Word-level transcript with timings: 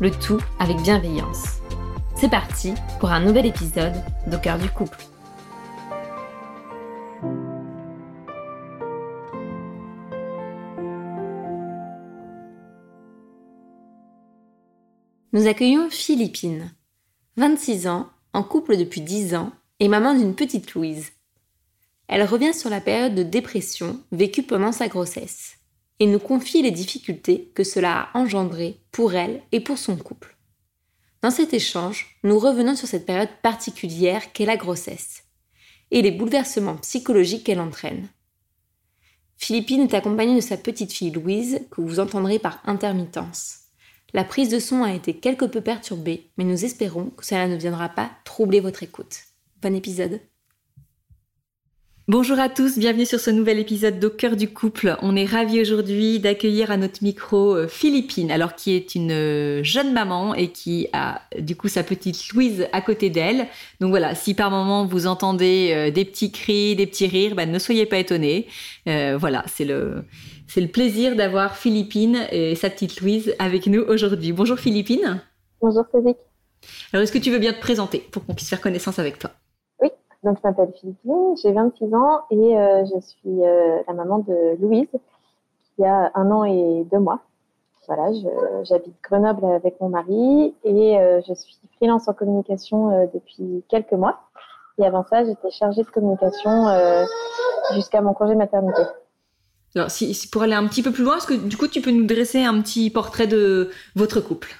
le 0.00 0.10
tout 0.10 0.40
avec 0.58 0.76
bienveillance. 0.82 1.60
C'est 2.16 2.30
parti 2.30 2.74
pour 3.00 3.10
un 3.10 3.20
nouvel 3.20 3.46
épisode 3.46 3.94
d'Au 4.26 4.38
cœur 4.38 4.58
du 4.58 4.68
couple. 4.68 4.98
Nous 15.32 15.46
accueillons 15.46 15.90
Philippine, 15.90 16.74
26 17.36 17.88
ans, 17.88 18.08
en 18.32 18.42
couple 18.42 18.76
depuis 18.76 19.02
10 19.02 19.34
ans 19.34 19.52
et 19.80 19.88
maman 19.88 20.14
d'une 20.14 20.34
petite 20.34 20.74
Louise. 20.74 21.12
Elle 22.08 22.22
revient 22.22 22.54
sur 22.54 22.70
la 22.70 22.80
période 22.80 23.14
de 23.14 23.22
dépression 23.22 24.00
vécue 24.12 24.42
pendant 24.42 24.72
sa 24.72 24.88
grossesse 24.88 25.58
et 25.98 26.06
nous 26.06 26.18
confie 26.18 26.62
les 26.62 26.70
difficultés 26.70 27.50
que 27.54 27.64
cela 27.64 28.08
a 28.12 28.18
engendrées 28.18 28.80
pour 28.92 29.14
elle 29.14 29.42
et 29.52 29.60
pour 29.60 29.78
son 29.78 29.96
couple. 29.96 30.36
Dans 31.22 31.30
cet 31.30 31.54
échange, 31.54 32.18
nous 32.22 32.38
revenons 32.38 32.76
sur 32.76 32.86
cette 32.86 33.06
période 33.06 33.30
particulière 33.42 34.32
qu'est 34.32 34.46
la 34.46 34.56
grossesse 34.56 35.24
et 35.90 36.02
les 36.02 36.10
bouleversements 36.10 36.76
psychologiques 36.76 37.44
qu'elle 37.44 37.60
entraîne. 37.60 38.08
Philippine 39.36 39.82
est 39.82 39.94
accompagnée 39.94 40.36
de 40.36 40.40
sa 40.40 40.56
petite 40.56 40.92
fille 40.92 41.10
Louise, 41.10 41.60
que 41.70 41.80
vous 41.80 42.00
entendrez 42.00 42.38
par 42.38 42.60
intermittence. 42.64 43.60
La 44.14 44.24
prise 44.24 44.48
de 44.48 44.58
son 44.58 44.82
a 44.82 44.94
été 44.94 45.14
quelque 45.14 45.44
peu 45.44 45.60
perturbée, 45.60 46.30
mais 46.36 46.44
nous 46.44 46.64
espérons 46.64 47.10
que 47.10 47.26
cela 47.26 47.48
ne 47.48 47.56
viendra 47.56 47.88
pas 47.88 48.10
troubler 48.24 48.60
votre 48.60 48.82
écoute. 48.82 49.18
Bon 49.60 49.74
épisode 49.74 50.20
Bonjour 52.08 52.38
à 52.38 52.48
tous, 52.48 52.78
bienvenue 52.78 53.04
sur 53.04 53.18
ce 53.18 53.30
nouvel 53.30 53.58
épisode 53.58 53.98
d'Au 53.98 54.10
cœur 54.10 54.36
du 54.36 54.48
couple. 54.48 54.96
On 55.02 55.16
est 55.16 55.24
ravis 55.24 55.60
aujourd'hui 55.60 56.20
d'accueillir 56.20 56.70
à 56.70 56.76
notre 56.76 57.02
micro 57.02 57.56
euh, 57.56 57.66
Philippine, 57.66 58.30
alors 58.30 58.54
qui 58.54 58.76
est 58.76 58.94
une 58.94 59.10
euh, 59.10 59.64
jeune 59.64 59.92
maman 59.92 60.32
et 60.32 60.52
qui 60.52 60.86
a 60.92 61.22
du 61.36 61.56
coup 61.56 61.66
sa 61.66 61.82
petite 61.82 62.28
Louise 62.28 62.68
à 62.72 62.80
côté 62.80 63.10
d'elle. 63.10 63.48
Donc 63.80 63.90
voilà, 63.90 64.14
si 64.14 64.34
par 64.34 64.52
moment 64.52 64.86
vous 64.86 65.08
entendez 65.08 65.72
euh, 65.72 65.90
des 65.90 66.04
petits 66.04 66.30
cris, 66.30 66.76
des 66.76 66.86
petits 66.86 67.08
rires, 67.08 67.34
ben, 67.34 67.50
ne 67.50 67.58
soyez 67.58 67.86
pas 67.86 67.98
étonnés. 67.98 68.46
voilà, 68.86 69.42
c'est 69.48 69.64
le 69.64 70.04
c'est 70.46 70.60
le 70.60 70.68
plaisir 70.68 71.16
d'avoir 71.16 71.56
Philippine 71.56 72.28
et 72.30 72.54
sa 72.54 72.70
petite 72.70 73.00
Louise 73.00 73.34
avec 73.40 73.66
nous 73.66 73.82
aujourd'hui. 73.82 74.30
Bonjour 74.30 74.60
Philippine. 74.60 75.20
Bonjour 75.60 75.82
Cédric. 75.90 76.18
Alors 76.92 77.02
est-ce 77.02 77.10
que 77.10 77.18
tu 77.18 77.32
veux 77.32 77.40
bien 77.40 77.52
te 77.52 77.60
présenter 77.60 77.98
pour 78.12 78.24
qu'on 78.24 78.34
puisse 78.34 78.48
faire 78.48 78.60
connaissance 78.60 79.00
avec 79.00 79.18
toi? 79.18 79.32
Donc, 80.26 80.38
je 80.42 80.48
m'appelle 80.48 80.72
Philippine, 80.80 81.36
j'ai 81.40 81.52
26 81.52 81.94
ans 81.94 82.22
et 82.32 82.58
euh, 82.58 82.84
je 82.84 83.00
suis 83.00 83.44
euh, 83.44 83.78
la 83.86 83.94
maman 83.94 84.18
de 84.18 84.60
Louise, 84.60 84.88
qui 85.76 85.84
a 85.84 86.10
un 86.16 86.30
an 86.32 86.44
et 86.44 86.84
deux 86.90 86.98
mois. 86.98 87.20
Voilà, 87.86 88.10
j'habite 88.64 88.96
Grenoble 89.04 89.44
avec 89.44 89.80
mon 89.80 89.88
mari 89.88 90.52
et 90.64 90.98
euh, 90.98 91.20
je 91.28 91.32
suis 91.32 91.56
freelance 91.76 92.08
en 92.08 92.12
communication 92.12 93.08
depuis 93.14 93.62
quelques 93.68 93.92
mois. 93.92 94.18
Et 94.78 94.84
avant 94.84 95.04
ça, 95.08 95.24
j'étais 95.24 95.52
chargée 95.52 95.84
de 95.84 95.90
communication 95.90 96.66
jusqu'à 97.74 98.00
mon 98.00 98.12
congé 98.12 98.34
maternité. 98.34 98.82
Alors, 99.76 99.88
pour 100.32 100.42
aller 100.42 100.54
un 100.54 100.66
petit 100.66 100.82
peu 100.82 100.90
plus 100.90 101.04
loin, 101.04 101.18
est-ce 101.18 101.28
que 101.28 101.34
du 101.34 101.56
coup, 101.56 101.68
tu 101.68 101.80
peux 101.80 101.92
nous 101.92 102.06
dresser 102.06 102.42
un 102.42 102.60
petit 102.60 102.90
portrait 102.90 103.28
de 103.28 103.70
votre 103.94 104.20
couple? 104.20 104.56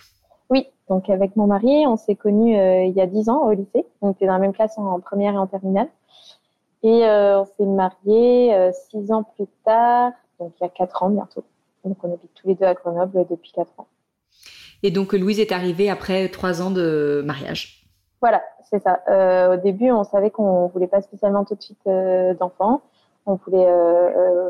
Donc 0.89 1.11
avec 1.11 1.35
mon 1.35 1.47
mari, 1.47 1.87
on 1.87 1.97
s'est 1.97 2.15
connus 2.15 2.57
euh, 2.57 2.85
il 2.85 2.93
y 2.95 3.01
a 3.01 3.07
dix 3.07 3.29
ans 3.29 3.45
au 3.47 3.53
lycée. 3.53 3.87
On 4.03 4.13
était 4.13 4.27
dans 4.27 4.35
la 4.35 4.39
même 4.39 4.53
classe 4.53 4.79
en, 4.79 5.01
première 5.01 5.35
et 5.35 5.39
en 5.39 5.47
terminale. 5.47 5.89
Et 6.83 7.05
euh, 7.05 7.41
on 7.41 7.45
s'est 7.45 7.67
mariés 7.67 8.55
euh, 8.55 8.71
six 8.91 9.11
ans 9.11 9.25
plus 9.25 9.47
tard, 9.65 10.13
donc 10.39 10.53
il 10.61 10.65
y 10.65 10.67
a 10.67 10.69
quatre 10.69 11.03
ans 11.03 11.11
bientôt. 11.11 11.43
Donc 11.85 11.97
on 12.05 12.13
habite 12.13 12.31
tous 12.35 12.47
les 12.47 12.55
deux 12.55 12.67
à 12.67 12.75
Grenoble 12.75 13.27
depuis 13.29 13.51
quatre 13.53 13.73
ans. 13.79 13.87
Et 14.83 14.91
donc 14.93 15.13
Louise 15.13 15.41
est 15.41 15.51
arrivée 15.51 15.91
après 15.91 16.29
trois 16.29 16.63
ans 16.63 16.71
de 16.71 17.23
mariage. 17.25 17.85
Voilà, 18.21 18.43
c'est 18.71 18.81
ça. 18.83 19.01
au 19.51 19.57
début, 19.57 19.91
on 19.91 20.05
savait 20.05 20.31
qu'on 20.31 20.69
voulait 20.69 20.87
pas 20.87 21.03
spécialement 21.03 21.45
tout 21.45 21.55
de 21.55 21.63
suite 21.63 21.89
d'enfants. 22.39 22.83
On 23.25 23.35
voulait 23.35 23.67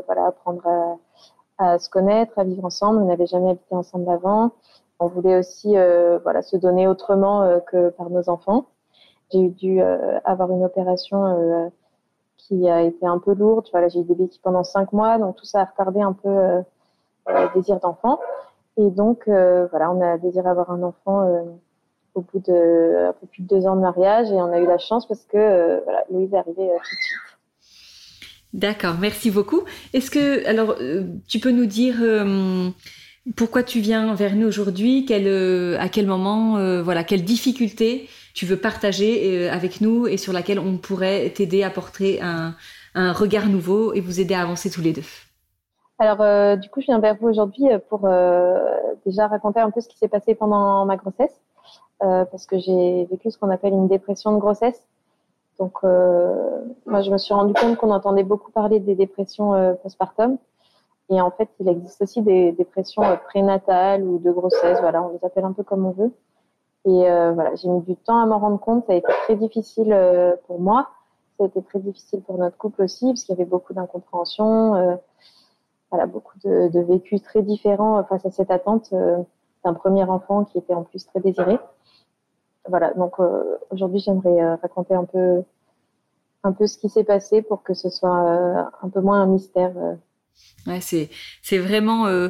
voilà 0.05 0.27
apprendre 0.27 0.65
à, 1.57 1.73
à, 1.73 1.79
se 1.79 1.89
connaître, 1.89 2.37
à 2.37 2.43
vivre 2.43 2.65
ensemble. 2.65 3.01
On 3.01 3.05
n'avait 3.05 3.25
jamais 3.25 3.51
habité 3.51 3.73
ensemble 3.75 4.09
avant. 4.09 4.51
On 4.99 5.07
voulait 5.07 5.37
aussi 5.37 5.77
euh, 5.77 6.17
voilà, 6.23 6.41
se 6.41 6.57
donner 6.57 6.87
autrement 6.87 7.43
euh, 7.43 7.59
que 7.59 7.89
par 7.89 8.09
nos 8.09 8.29
enfants. 8.29 8.67
J'ai 9.31 9.49
dû 9.49 9.81
euh, 9.81 10.19
avoir 10.23 10.49
une 10.51 10.63
opération 10.63 11.71
qui 12.37 12.69
a 12.69 12.81
été 12.81 13.05
un 13.05 13.19
peu 13.19 13.33
lourde. 13.33 13.67
Voilà, 13.71 13.89
j'ai 13.89 13.99
eu 13.99 14.03
des 14.03 14.15
béquilles 14.15 14.39
pendant 14.41 14.63
cinq 14.63 14.93
mois, 14.93 15.17
donc 15.17 15.35
tout 15.35 15.45
ça 15.45 15.61
a 15.61 15.65
retardé 15.65 16.01
un 16.01 16.13
peu 16.13 16.29
le 16.29 17.53
désir 17.53 17.79
d'enfant. 17.81 18.19
Et 18.77 18.89
donc, 18.89 19.23
voilà, 19.27 19.91
on 19.91 19.99
a 20.01 20.17
désiré 20.17 20.47
avoir 20.47 20.71
un 20.71 20.81
enfant 20.81 21.27
au 22.13 22.21
bout 22.21 22.39
de 22.39 23.09
un 23.09 23.13
peu 23.13 23.27
plus 23.27 23.43
de 23.43 23.47
deux 23.47 23.67
ans 23.67 23.75
de 23.75 23.81
mariage 23.81 24.31
et 24.31 24.35
on 24.35 24.51
a 24.53 24.59
eu 24.59 24.65
la 24.65 24.77
chance 24.77 25.05
parce 25.05 25.25
que 25.25 25.83
voilà, 25.83 26.05
Louise 26.09 26.33
est 26.33 26.37
arrivée 26.37 26.69
tout 26.69 26.95
de 26.95 27.01
suite. 27.01 27.37
D'accord, 28.53 28.95
merci 28.97 29.29
beaucoup. 29.29 29.63
Est-ce 29.93 30.09
que, 30.09 30.47
alors, 30.47 30.77
tu 31.27 31.39
peux 31.39 31.51
nous 31.51 31.65
dire 31.65 31.97
pourquoi 33.35 33.63
tu 33.63 33.79
viens 33.79 34.13
vers 34.13 34.35
nous 34.35 34.47
aujourd'hui? 34.47 35.05
Euh, 35.09 35.77
À 35.79 35.89
quel 35.89 36.07
moment 36.07 36.57
euh, 36.57 36.81
Voilà, 36.81 37.03
quelle 37.03 37.23
difficulté 37.23 38.07
tu 38.33 38.45
veux 38.45 38.57
partager 38.57 39.47
euh, 39.47 39.51
avec 39.51 39.81
nous 39.81 40.07
et 40.07 40.17
sur 40.17 40.31
laquelle 40.31 40.59
on 40.59 40.77
pourrait 40.77 41.29
t'aider 41.31 41.63
à 41.63 41.69
porter 41.69 42.21
un, 42.21 42.55
regard 42.95 43.47
nouveau 43.47 43.93
et 43.93 44.01
vous 44.01 44.19
aider 44.19 44.33
à 44.33 44.41
avancer 44.41 44.71
tous 44.71 44.81
les 44.81 44.91
deux? 44.91 45.03
Alors, 45.99 46.57
du 46.57 46.67
coup, 46.69 46.81
je 46.81 46.87
viens 46.87 46.99
vers 46.99 47.15
vous 47.15 47.27
aujourd'hui 47.27 47.65
pour 47.89 48.09
déjà 49.05 49.27
raconter 49.27 49.59
un 49.59 49.69
peu 49.69 49.81
ce 49.81 49.87
qui 49.87 49.97
s'est 49.99 50.07
passé 50.07 50.33
pendant 50.33 50.83
ma 50.85 50.95
grossesse, 50.95 51.39
parce 51.99 52.47
que 52.47 52.57
j'ai 52.57 53.05
vécu 53.05 53.29
ce 53.29 53.37
qu'on 53.37 53.51
appelle 53.51 53.73
une 53.73 53.87
dépression 53.87 54.33
de 54.33 54.39
grossesse. 54.39 54.81
Donc, 55.59 55.83
moi, 55.83 57.01
je 57.01 57.11
me 57.11 57.19
suis 57.19 57.35
rendu 57.35 57.53
compte 57.53 57.77
qu'on 57.77 57.91
entendait 57.91 58.23
beaucoup 58.23 58.49
parler 58.49 58.79
des 58.79 58.95
dépressions 58.95 59.77
postpartum. 59.83 60.39
Et 61.09 61.21
en 61.21 61.31
fait, 61.31 61.49
il 61.59 61.69
existe 61.69 62.01
aussi 62.01 62.21
des 62.21 62.51
dépressions 62.51 63.03
euh, 63.03 63.15
prénatales 63.15 64.03
ou 64.03 64.19
de 64.19 64.31
grossesse. 64.31 64.79
Voilà, 64.81 65.01
on 65.01 65.09
les 65.09 65.23
appelle 65.23 65.45
un 65.45 65.53
peu 65.53 65.63
comme 65.63 65.85
on 65.85 65.91
veut. 65.91 66.11
Et 66.85 67.09
euh, 67.09 67.33
voilà, 67.33 67.55
j'ai 67.55 67.67
mis 67.67 67.81
du 67.81 67.95
temps 67.95 68.17
à 68.17 68.25
m'en 68.25 68.39
rendre 68.39 68.59
compte. 68.59 68.85
Ça 68.85 68.93
a 68.93 68.95
été 68.95 69.11
très 69.23 69.35
difficile 69.35 69.91
euh, 69.91 70.35
pour 70.47 70.59
moi. 70.59 70.89
Ça 71.37 71.43
a 71.43 71.47
été 71.47 71.61
très 71.61 71.79
difficile 71.79 72.21
pour 72.21 72.37
notre 72.37 72.57
couple 72.57 72.83
aussi, 72.83 73.07
parce 73.07 73.23
qu'il 73.23 73.35
y 73.35 73.41
avait 73.41 73.49
beaucoup 73.49 73.73
d'incompréhension. 73.73 74.75
Euh, 74.75 74.95
voilà, 75.91 76.05
beaucoup 76.05 76.37
de, 76.43 76.69
de 76.69 76.79
vécus 76.81 77.21
très 77.23 77.41
différents 77.41 78.03
face 78.05 78.25
à 78.25 78.31
cette 78.31 78.51
attente 78.51 78.93
d'un 79.63 79.73
premier 79.73 80.03
enfant 80.03 80.43
qui 80.43 80.57
était 80.57 80.73
en 80.73 80.83
plus 80.83 81.05
très 81.05 81.21
désiré. 81.21 81.57
Voilà, 82.67 82.93
donc 82.95 83.15
aujourd'hui, 83.71 83.99
j'aimerais 83.99 84.55
raconter 84.55 84.95
un 84.95 85.05
peu, 85.05 85.43
un 86.43 86.51
peu 86.51 86.67
ce 86.67 86.77
qui 86.77 86.89
s'est 86.89 87.05
passé 87.05 87.41
pour 87.41 87.63
que 87.63 87.73
ce 87.73 87.89
soit 87.89 88.09
un 88.81 88.89
peu 88.89 88.99
moins 88.99 89.21
un 89.21 89.27
mystère 89.27 89.71
C'est, 90.81 91.57
vraiment. 91.57 92.07
Euh, 92.07 92.29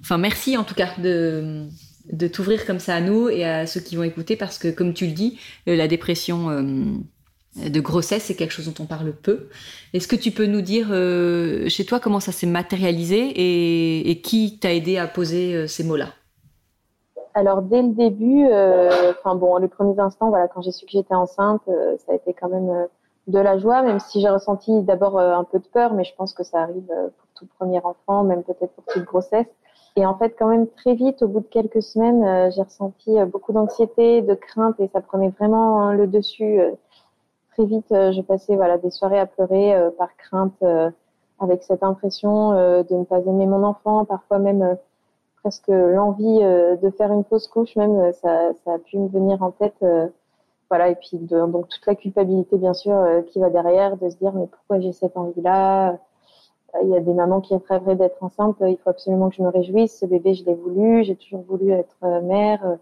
enfin, 0.00 0.18
merci 0.18 0.56
en 0.56 0.64
tout 0.64 0.74
cas 0.74 0.90
de, 0.98 1.66
de 2.12 2.28
t'ouvrir 2.28 2.66
comme 2.66 2.78
ça 2.78 2.94
à 2.94 3.00
nous 3.00 3.28
et 3.28 3.44
à 3.44 3.66
ceux 3.66 3.80
qui 3.80 3.96
vont 3.96 4.02
écouter 4.02 4.36
parce 4.36 4.58
que, 4.58 4.68
comme 4.68 4.94
tu 4.94 5.06
le 5.06 5.12
dis, 5.12 5.38
euh, 5.68 5.76
la 5.76 5.88
dépression. 5.88 6.50
Euh, 6.50 6.62
de 7.56 7.80
grossesse, 7.80 8.24
c'est 8.24 8.36
quelque 8.36 8.52
chose 8.52 8.72
dont 8.72 8.84
on 8.84 8.86
parle 8.86 9.12
peu. 9.12 9.48
Est-ce 9.92 10.06
que 10.06 10.14
tu 10.14 10.30
peux 10.30 10.46
nous 10.46 10.60
dire 10.60 10.88
chez 11.68 11.84
toi 11.84 11.98
comment 11.98 12.20
ça 12.20 12.30
s'est 12.30 12.46
matérialisé 12.46 13.32
et, 14.08 14.20
qui 14.20 14.60
t'a 14.60 14.72
aidé 14.72 14.96
à 14.96 15.08
poser 15.08 15.66
ces 15.66 15.82
mots-là? 15.82 16.10
Alors 17.34 17.62
dès 17.62 17.82
le 17.82 17.88
début, 17.88 18.44
enfin 19.10 19.34
bon, 19.34 19.56
les 19.56 19.66
premiers 19.66 19.98
instants, 19.98 20.28
voilà, 20.28 20.46
quand 20.46 20.62
j'ai 20.62 20.70
su 20.70 20.84
que 20.86 20.92
j'étais 20.92 21.14
enceinte, 21.14 21.62
ça 21.66 22.12
a 22.12 22.14
été 22.14 22.32
quand 22.32 22.48
même 22.48 22.86
de 23.26 23.38
la 23.40 23.58
joie, 23.58 23.82
même 23.82 23.98
si 23.98 24.20
j'ai 24.20 24.28
ressenti 24.28 24.82
d'abord 24.82 25.18
un 25.18 25.42
peu 25.42 25.58
de 25.58 25.66
peur, 25.66 25.94
mais 25.94 26.04
je 26.04 26.14
pense 26.14 26.34
que 26.34 26.44
ça 26.44 26.60
arrive 26.60 26.86
pour 26.86 27.27
tout 27.38 27.46
premier 27.58 27.80
enfant, 27.84 28.24
même 28.24 28.42
peut-être 28.42 28.72
pour 28.72 28.84
toute 28.84 29.04
grossesse. 29.04 29.46
Et 29.98 30.06
en 30.06 30.16
fait, 30.16 30.36
quand 30.38 30.46
même 30.46 30.68
très 30.68 30.94
vite, 30.94 31.22
au 31.22 31.26
bout 31.28 31.40
de 31.40 31.46
quelques 31.46 31.82
semaines, 31.82 32.24
euh, 32.24 32.50
j'ai 32.54 32.62
ressenti 32.62 33.18
euh, 33.18 33.26
beaucoup 33.26 33.52
d'anxiété, 33.52 34.22
de 34.22 34.34
crainte, 34.34 34.78
et 34.78 34.88
ça 34.92 35.00
prenait 35.00 35.30
vraiment 35.30 35.80
hein, 35.80 35.94
le 35.94 36.06
dessus. 36.06 36.60
Euh. 36.60 36.70
très 37.52 37.64
vite, 37.64 37.88
je 37.90 38.20
passais 38.20 38.54
voilà 38.54 38.78
des 38.78 38.90
soirées 38.90 39.18
à 39.18 39.26
pleurer 39.26 39.74
par 39.98 40.16
crainte, 40.16 40.62
avec 41.40 41.64
cette 41.64 41.82
impression 41.82 42.52
de 42.52 42.94
ne 42.94 43.04
pas 43.04 43.18
aimer 43.18 43.46
mon 43.46 43.64
enfant, 43.64 44.04
parfois 44.04 44.38
même 44.38 44.76
presque 45.42 45.66
l'envie 45.66 46.38
de 46.38 46.90
faire 46.90 47.12
une 47.12 47.24
fausse 47.24 47.48
couche, 47.48 47.74
même 47.74 48.12
ça, 48.12 48.52
ça, 48.64 48.74
a 48.74 48.78
pu 48.78 48.98
me 48.98 49.08
venir 49.08 49.42
en 49.42 49.50
tête. 49.50 49.84
voilà, 50.70 50.88
et 50.90 50.94
puis 50.94 51.18
donc 51.18 51.68
toute 51.68 51.84
la 51.86 51.96
culpabilité 51.96 52.58
bien 52.58 52.74
sûr 52.74 52.96
qui 53.26 53.40
va 53.40 53.50
derrière, 53.50 53.96
de 53.96 54.08
se 54.08 54.16
dire 54.18 54.32
mais 54.34 54.46
pourquoi 54.46 54.78
j'ai 54.78 54.92
cette 54.92 55.16
envie-là? 55.16 55.98
Il 56.82 56.90
y 56.90 56.96
a 56.96 57.00
des 57.00 57.14
mamans 57.14 57.40
qui 57.40 57.54
rêveraient 57.68 57.96
d'être 57.96 58.22
enceintes. 58.22 58.56
Il 58.60 58.76
faut 58.78 58.90
absolument 58.90 59.28
que 59.30 59.36
je 59.36 59.42
me 59.42 59.48
réjouisse. 59.48 59.98
Ce 59.98 60.06
bébé, 60.06 60.34
je 60.34 60.44
l'ai 60.44 60.54
voulu. 60.54 61.04
J'ai 61.04 61.16
toujours 61.16 61.42
voulu 61.42 61.70
être 61.70 61.96
euh, 62.02 62.20
mère. 62.20 62.78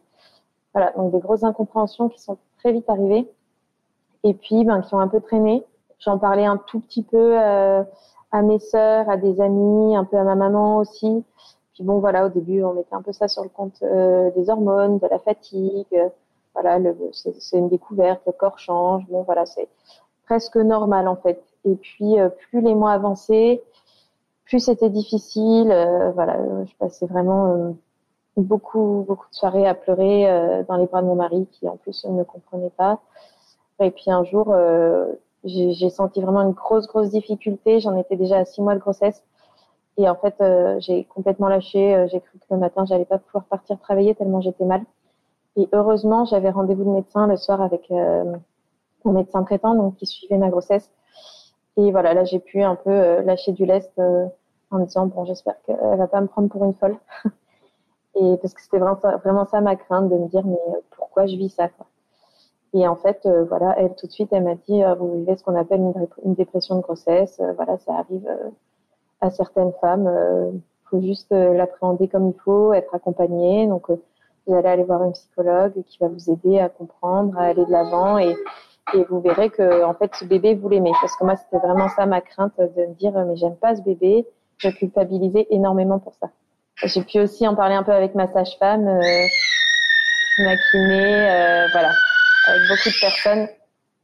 Voilà, 0.75 0.93
donc 0.97 1.13
des 1.13 1.21
grosses 1.21 1.45
incompréhensions 1.45 2.09
qui 2.09 2.21
sont 2.21 2.37
très 2.59 2.73
vite 2.73 2.89
arrivées 2.89 3.31
et 4.25 4.35
puis 4.35 4.65
ben, 4.65 4.83
qui 4.83 4.95
ont 4.95 5.01
un 5.01 5.09
peu 5.09 5.21
traîné. 5.21 5.65
J'en 5.99 6.19
parlais 6.19 6.45
un 6.45 6.59
tout 6.59 6.81
petit 6.81 7.03
peu 7.03 7.41
euh, 7.41 7.83
à 8.33 8.43
mes 8.43 8.59
sœurs, 8.59 9.09
à 9.09 9.17
des 9.17 9.41
amis, 9.41 9.97
un 9.97 10.05
peu 10.05 10.17
à 10.19 10.25
ma 10.25 10.35
maman 10.35 10.79
aussi. 10.79 11.25
Puis 11.75 11.85
bon, 11.85 11.99
voilà, 11.99 12.27
au 12.27 12.29
début, 12.29 12.63
on 12.63 12.75
mettait 12.75 12.95
un 12.95 13.03
peu 13.03 13.13
ça 13.13 13.29
sur 13.29 13.43
le 13.43 13.49
compte 13.49 13.83
euh, 13.83 14.31
des 14.33 14.51
hormones, 14.51 14.99
de 14.99 15.07
la 15.07 15.19
fatigue. 15.19 15.87
voilà, 16.55 16.79
c'est 17.13 17.59
une 17.59 17.69
découverte, 17.69 18.23
le 18.27 18.33
corps 18.33 18.59
change. 18.59 19.07
Bon, 19.09 19.23
voilà, 19.23 19.47
c'est 19.47 19.69
presque 20.27 20.57
normal 20.57 21.09
en 21.09 21.17
fait. 21.17 21.43
Et 21.65 21.75
puis, 21.75 22.17
plus 22.51 22.61
les 22.61 22.75
mois 22.75 22.93
avançaient, 22.93 23.63
plus 24.47 24.61
c'était 24.61 24.91
difficile. 24.91 25.71
Euh, 25.71 26.13
voilà, 26.13 26.39
je 26.65 26.75
passais 26.79 27.07
vraiment 27.07 27.53
euh, 27.53 27.71
beaucoup, 28.37 29.05
beaucoup 29.07 29.29
de 29.29 29.35
soirées 29.35 29.67
à 29.67 29.75
pleurer 29.75 30.31
euh, 30.31 30.63
dans 30.69 30.77
les 30.77 30.87
bras 30.87 31.03
de 31.03 31.07
mon 31.07 31.17
mari, 31.17 31.47
qui 31.53 31.69
en 31.69 31.77
plus 31.77 32.07
ne 32.07 32.23
comprenait 32.23 32.71
pas. 32.71 33.01
Et 33.81 33.91
puis 33.91 34.11
un 34.11 34.25
jour, 34.25 34.57
j'ai 35.45 35.91
senti 35.91 36.23
vraiment 36.23 36.41
une 36.41 36.53
grosse, 36.53 36.87
grosse 36.87 37.11
difficulté. 37.11 37.79
J'en 37.81 37.95
étais 37.95 38.17
déjà 38.17 38.39
à 38.39 38.45
six 38.47 38.63
mois 38.63 38.75
de 38.75 38.81
grossesse. 38.81 39.23
Et 39.99 40.09
en 40.09 40.15
fait, 40.15 40.35
j'ai 40.79 41.05
complètement 41.05 41.49
lâché. 41.49 42.07
J'ai 42.11 42.21
cru 42.21 42.39
que 42.39 42.47
le 42.51 42.57
matin, 42.57 42.87
j'allais 42.87 43.05
pas 43.05 43.19
pouvoir 43.19 43.45
partir 43.45 43.79
travailler 43.79 44.15
tellement 44.15 44.41
j'étais 44.41 44.65
mal. 44.65 44.83
Et 45.57 45.69
heureusement, 45.75 46.25
j'avais 46.25 46.49
rendez-vous 46.49 46.85
de 46.85 46.91
médecin 46.91 47.27
le 47.27 47.37
soir 47.37 47.61
avec 47.61 47.91
mon 47.91 49.13
médecin 49.13 49.43
traitant, 49.43 49.75
donc 49.75 49.97
qui 49.97 50.07
suivait 50.07 50.39
ma 50.39 50.49
grossesse. 50.49 50.91
Et 51.77 51.91
voilà, 51.91 52.15
là, 52.15 52.25
j'ai 52.25 52.39
pu 52.39 52.63
un 52.63 52.75
peu 52.75 52.91
euh, 52.91 53.23
lâcher 53.23 53.53
du 53.53 53.67
lest 53.67 53.93
euh, 53.99 54.27
en 54.71 54.79
me 54.79 54.87
disant, 54.87 55.07
bon, 55.07 55.25
j'espère 55.25 55.61
qu'elle 55.63 55.99
va 55.99 56.07
pas 56.07 56.21
me 56.21 56.27
prendre 56.27 56.49
pour 56.49 56.65
une 56.65 56.75
folle. 56.75 56.97
et 58.15 58.37
parce 58.39 58.55
que 58.55 58.63
c'était 58.63 58.79
vraiment, 58.79 58.99
vraiment 59.23 59.45
ça 59.45 59.61
ma 59.61 59.77
crainte 59.77 60.09
de 60.09 60.17
me 60.17 60.29
dire, 60.29 60.45
mais 60.47 60.59
euh, 60.69 60.81
pourquoi 60.97 61.27
je 61.27 61.37
vis 61.37 61.51
ça 61.51 61.69
quoi. 61.69 61.87
Et 62.73 62.87
en 62.87 62.97
fait, 62.97 63.27
voilà, 63.49 63.75
elle 63.79 63.95
tout 63.95 64.07
de 64.07 64.13
suite, 64.13 64.29
elle 64.33 64.45
m'a 64.45 64.55
dit, 64.55 64.83
vous 64.99 65.21
vivez 65.21 65.37
ce 65.37 65.45
qu'on 65.45 65.55
appelle 65.55 65.81
une, 66.25 66.35
dépression 66.35 66.77
de 66.77 66.83
grossesse. 66.83 67.41
voilà, 67.55 67.79
ça 67.79 67.95
arrive 67.95 68.29
à 69.23 69.31
certaines 69.31 69.73
femmes. 69.81 70.11
Il 70.53 70.89
faut 70.91 71.01
juste 71.01 71.31
l'appréhender 71.31 72.07
comme 72.09 72.27
il 72.27 72.39
faut, 72.41 72.75
être 72.75 72.95
accompagnée. 72.95 73.67
Donc, 73.67 73.89
vous 73.89 74.55
allez 74.55 74.69
aller 74.69 74.83
voir 74.83 75.03
une 75.05 75.13
psychologue 75.13 75.73
qui 75.87 75.97
va 76.01 76.09
vous 76.09 76.31
aider 76.31 76.59
à 76.59 76.69
comprendre, 76.69 77.39
à 77.39 77.45
aller 77.45 77.65
de 77.65 77.71
l'avant 77.71 78.19
et 78.19 78.37
et 78.95 79.05
vous 79.09 79.21
verrez 79.21 79.51
que 79.51 79.85
en 79.85 79.95
fait 79.95 80.15
ce 80.15 80.25
bébé 80.25 80.55
vous 80.55 80.69
l'aimez. 80.69 80.93
Parce 81.01 81.17
que 81.17 81.25
moi 81.25 81.37
c'était 81.37 81.65
vraiment 81.65 81.89
ça 81.89 82.07
ma 82.07 82.21
crainte 82.21 82.53
de 82.59 82.87
me 82.87 82.95
dire 82.95 83.13
mais 83.13 83.37
j'aime 83.37 83.57
pas 83.57 83.75
ce 83.75 83.83
bébé. 83.83 84.27
Je 84.59 84.69
culpabilisais 84.71 85.47
énormément 85.51 85.99
pour 85.99 86.15
ça. 86.15 86.31
J'ai 86.85 87.03
pu 87.03 87.21
aussi 87.21 87.47
en 87.47 87.55
parler 87.55 87.75
un 87.75 87.83
peu 87.83 87.93
avec 87.93 88.15
ma 88.15 88.27
sage-femme 88.27 88.87
euh, 88.87 89.27
ma 90.39 90.57
kiné 90.71 91.31
euh, 91.31 91.67
voilà. 91.73 91.93
Avec 92.47 92.63
beaucoup 92.69 92.89
de 92.89 93.01
personnes 93.01 93.49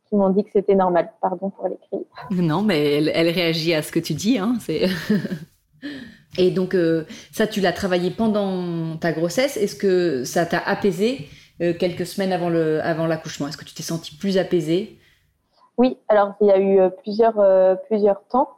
qui 0.09 0.17
m'ont 0.17 0.31
dit 0.31 0.45
que 0.45 0.51
c'était 0.53 0.75
normal. 0.75 1.13
Pardon 1.21 1.51
pour 1.51 1.69
les 1.69 1.79
cris. 1.89 2.05
Non 2.31 2.63
mais 2.63 3.05
elle, 3.09 3.29
réagit 3.29 3.75
à 3.75 3.83
ce 3.83 3.93
que 3.93 4.01
tu 4.01 4.15
dis 4.15 4.39
hein 4.39 4.57
et 6.39 6.51
donc 6.51 6.75
euh, 6.75 7.05
ça 7.31 7.47
tu 7.47 7.61
l'as 7.61 7.73
travaillé 7.73 8.11
pendant 8.11 8.97
ta 8.97 9.13
grossesse. 9.13 9.57
Est-ce 9.57 9.77
que 9.77 10.25
ça 10.25 10.45
t'a 10.45 10.59
apaisé 10.59 11.29
euh, 11.63 11.73
quelques 11.75 12.07
semaines 12.07 12.33
avant 12.33 12.49
le 12.49 12.81
avant 12.81 13.07
l'accouchement 13.07 13.47
Est-ce 13.47 13.57
que 13.57 13.65
tu 13.65 13.75
t'es 13.75 13.85
sentie 13.85 14.17
plus 14.17 14.37
apaisée? 14.37 14.99
Oui, 15.79 15.97
alors 16.09 16.35
il 16.41 16.49
y 16.49 16.51
a 16.51 16.59
eu 16.59 16.81
euh, 16.81 16.89
plusieurs 16.89 17.39
euh, 17.39 17.77
plusieurs 17.87 18.23
temps. 18.25 18.49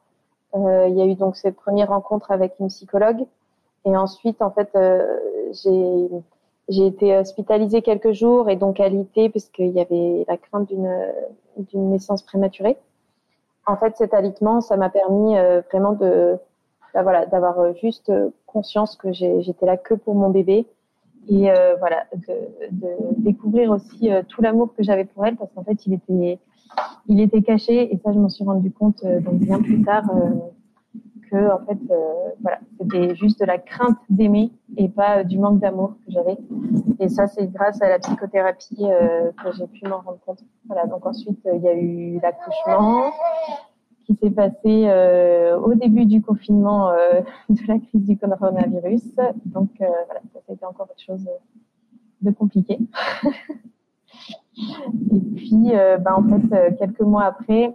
il 0.54 0.94
y 0.96 1.02
a 1.02 1.04
eu 1.04 1.14
donc 1.14 1.36
cette 1.36 1.56
première 1.56 1.88
rencontre 1.88 2.30
avec 2.30 2.54
une 2.60 2.68
psychologue 2.68 3.26
et 3.84 3.96
ensuite 3.96 4.40
en 4.40 4.50
fait 4.50 4.70
j'ai 5.52 6.08
j'ai 6.70 6.86
été 6.86 7.14
hospitalisée 7.18 7.82
quelques 7.82 8.12
jours 8.12 8.48
et 8.48 8.56
donc 8.56 8.80
alité 8.80 9.28
parce 9.28 9.46
qu'il 9.46 9.72
y 9.72 9.80
avait 9.80 10.24
la 10.26 10.38
crainte 10.38 10.68
d'une 10.68 10.90
d'une 11.58 11.90
naissance 11.90 12.22
prématurée. 12.22 12.78
En 13.66 13.76
fait, 13.76 13.96
cet 13.96 14.12
alitement, 14.14 14.60
ça 14.60 14.76
m'a 14.76 14.90
permis 14.90 15.34
vraiment 15.70 15.92
de 15.92 16.36
bah, 16.94 17.02
voilà 17.02 17.26
d'avoir 17.26 17.74
juste 17.74 18.10
conscience 18.46 18.96
que 18.96 19.12
j'étais 19.12 19.66
là 19.66 19.76
que 19.76 19.94
pour 19.94 20.14
mon 20.14 20.30
bébé 20.30 20.66
et 21.28 21.50
euh, 21.50 21.76
voilà 21.76 22.04
de, 22.14 22.34
de, 22.70 22.88
découvrir 23.18 23.70
aussi 23.70 24.10
euh, 24.10 24.22
tout 24.28 24.42
l'amour 24.42 24.74
que 24.74 24.82
j'avais 24.82 25.04
pour 25.04 25.24
elle 25.26 25.36
parce 25.36 25.50
qu'en 25.52 25.64
fait 25.64 25.86
il 25.86 25.94
était 25.94 26.38
il 27.08 27.20
était 27.20 27.42
caché. 27.42 27.92
Et 27.92 27.98
ça 27.98 28.12
je 28.12 28.18
m'en 28.18 28.28
suis 28.28 28.44
rendu 28.44 28.70
compte 28.70 29.02
euh, 29.04 29.20
donc 29.20 29.40
bien 29.40 29.60
plus 29.60 29.82
tard 29.82 30.04
que 31.30 31.52
en 31.52 31.64
fait 31.66 31.78
voilà 32.42 32.58
c'était 32.78 33.14
juste 33.14 33.40
de 33.40 33.46
la 33.46 33.58
crainte 33.58 33.96
d'aimer 34.10 34.50
et 34.76 34.88
pas 34.88 35.24
du 35.24 35.38
manque 35.38 35.60
d'amour 35.60 35.94
que 36.04 36.12
j'avais. 36.12 36.36
Et 37.00 37.08
ça 37.08 37.26
c'est 37.26 37.50
grâce 37.50 37.80
à 37.80 37.88
la 37.88 37.98
psychothérapie 37.98 38.84
que 39.42 39.52
j'ai 39.52 39.66
pu 39.66 39.88
m'en 39.88 39.98
rendre 39.98 40.18
compte. 40.26 40.44
Voilà 40.66 40.86
donc 40.86 41.06
ensuite 41.06 41.40
il 41.54 41.62
y 41.62 41.68
a 41.68 41.74
eu 41.74 42.20
l'accouchement 42.22 43.12
qui 44.06 44.14
s'est 44.16 44.30
passé 44.30 44.54
euh, 44.66 45.58
au 45.58 45.74
début 45.74 46.04
du 46.06 46.20
confinement 46.22 46.90
euh, 46.90 47.20
de 47.48 47.60
la 47.66 47.78
crise 47.78 48.06
du 48.06 48.16
coronavirus. 48.16 49.14
Donc 49.46 49.70
euh, 49.80 49.86
voilà, 50.06 50.20
ça 50.32 50.40
a 50.48 50.52
été 50.52 50.64
encore 50.64 50.88
autre 50.90 51.02
chose 51.04 51.26
de 52.20 52.30
compliqué. 52.30 52.78
et 54.56 55.20
puis, 55.36 55.72
bah, 56.00 56.16
en 56.16 56.22
fait, 56.22 56.76
quelques 56.78 57.00
mois 57.00 57.24
après, 57.24 57.74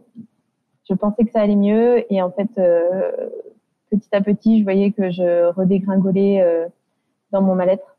je 0.90 0.94
pensais 0.96 1.24
que 1.24 1.32
ça 1.32 1.42
allait 1.42 1.56
mieux 1.56 2.12
et 2.12 2.22
en 2.22 2.32
fait, 2.32 2.50
petit 3.92 4.10
à 4.12 4.22
petit, 4.22 4.60
je 4.60 4.64
voyais 4.64 4.92
que 4.92 5.12
je 5.12 5.52
redégringolais 5.52 6.68
dans 7.32 7.42
mon 7.42 7.54
mal-être. 7.54 7.96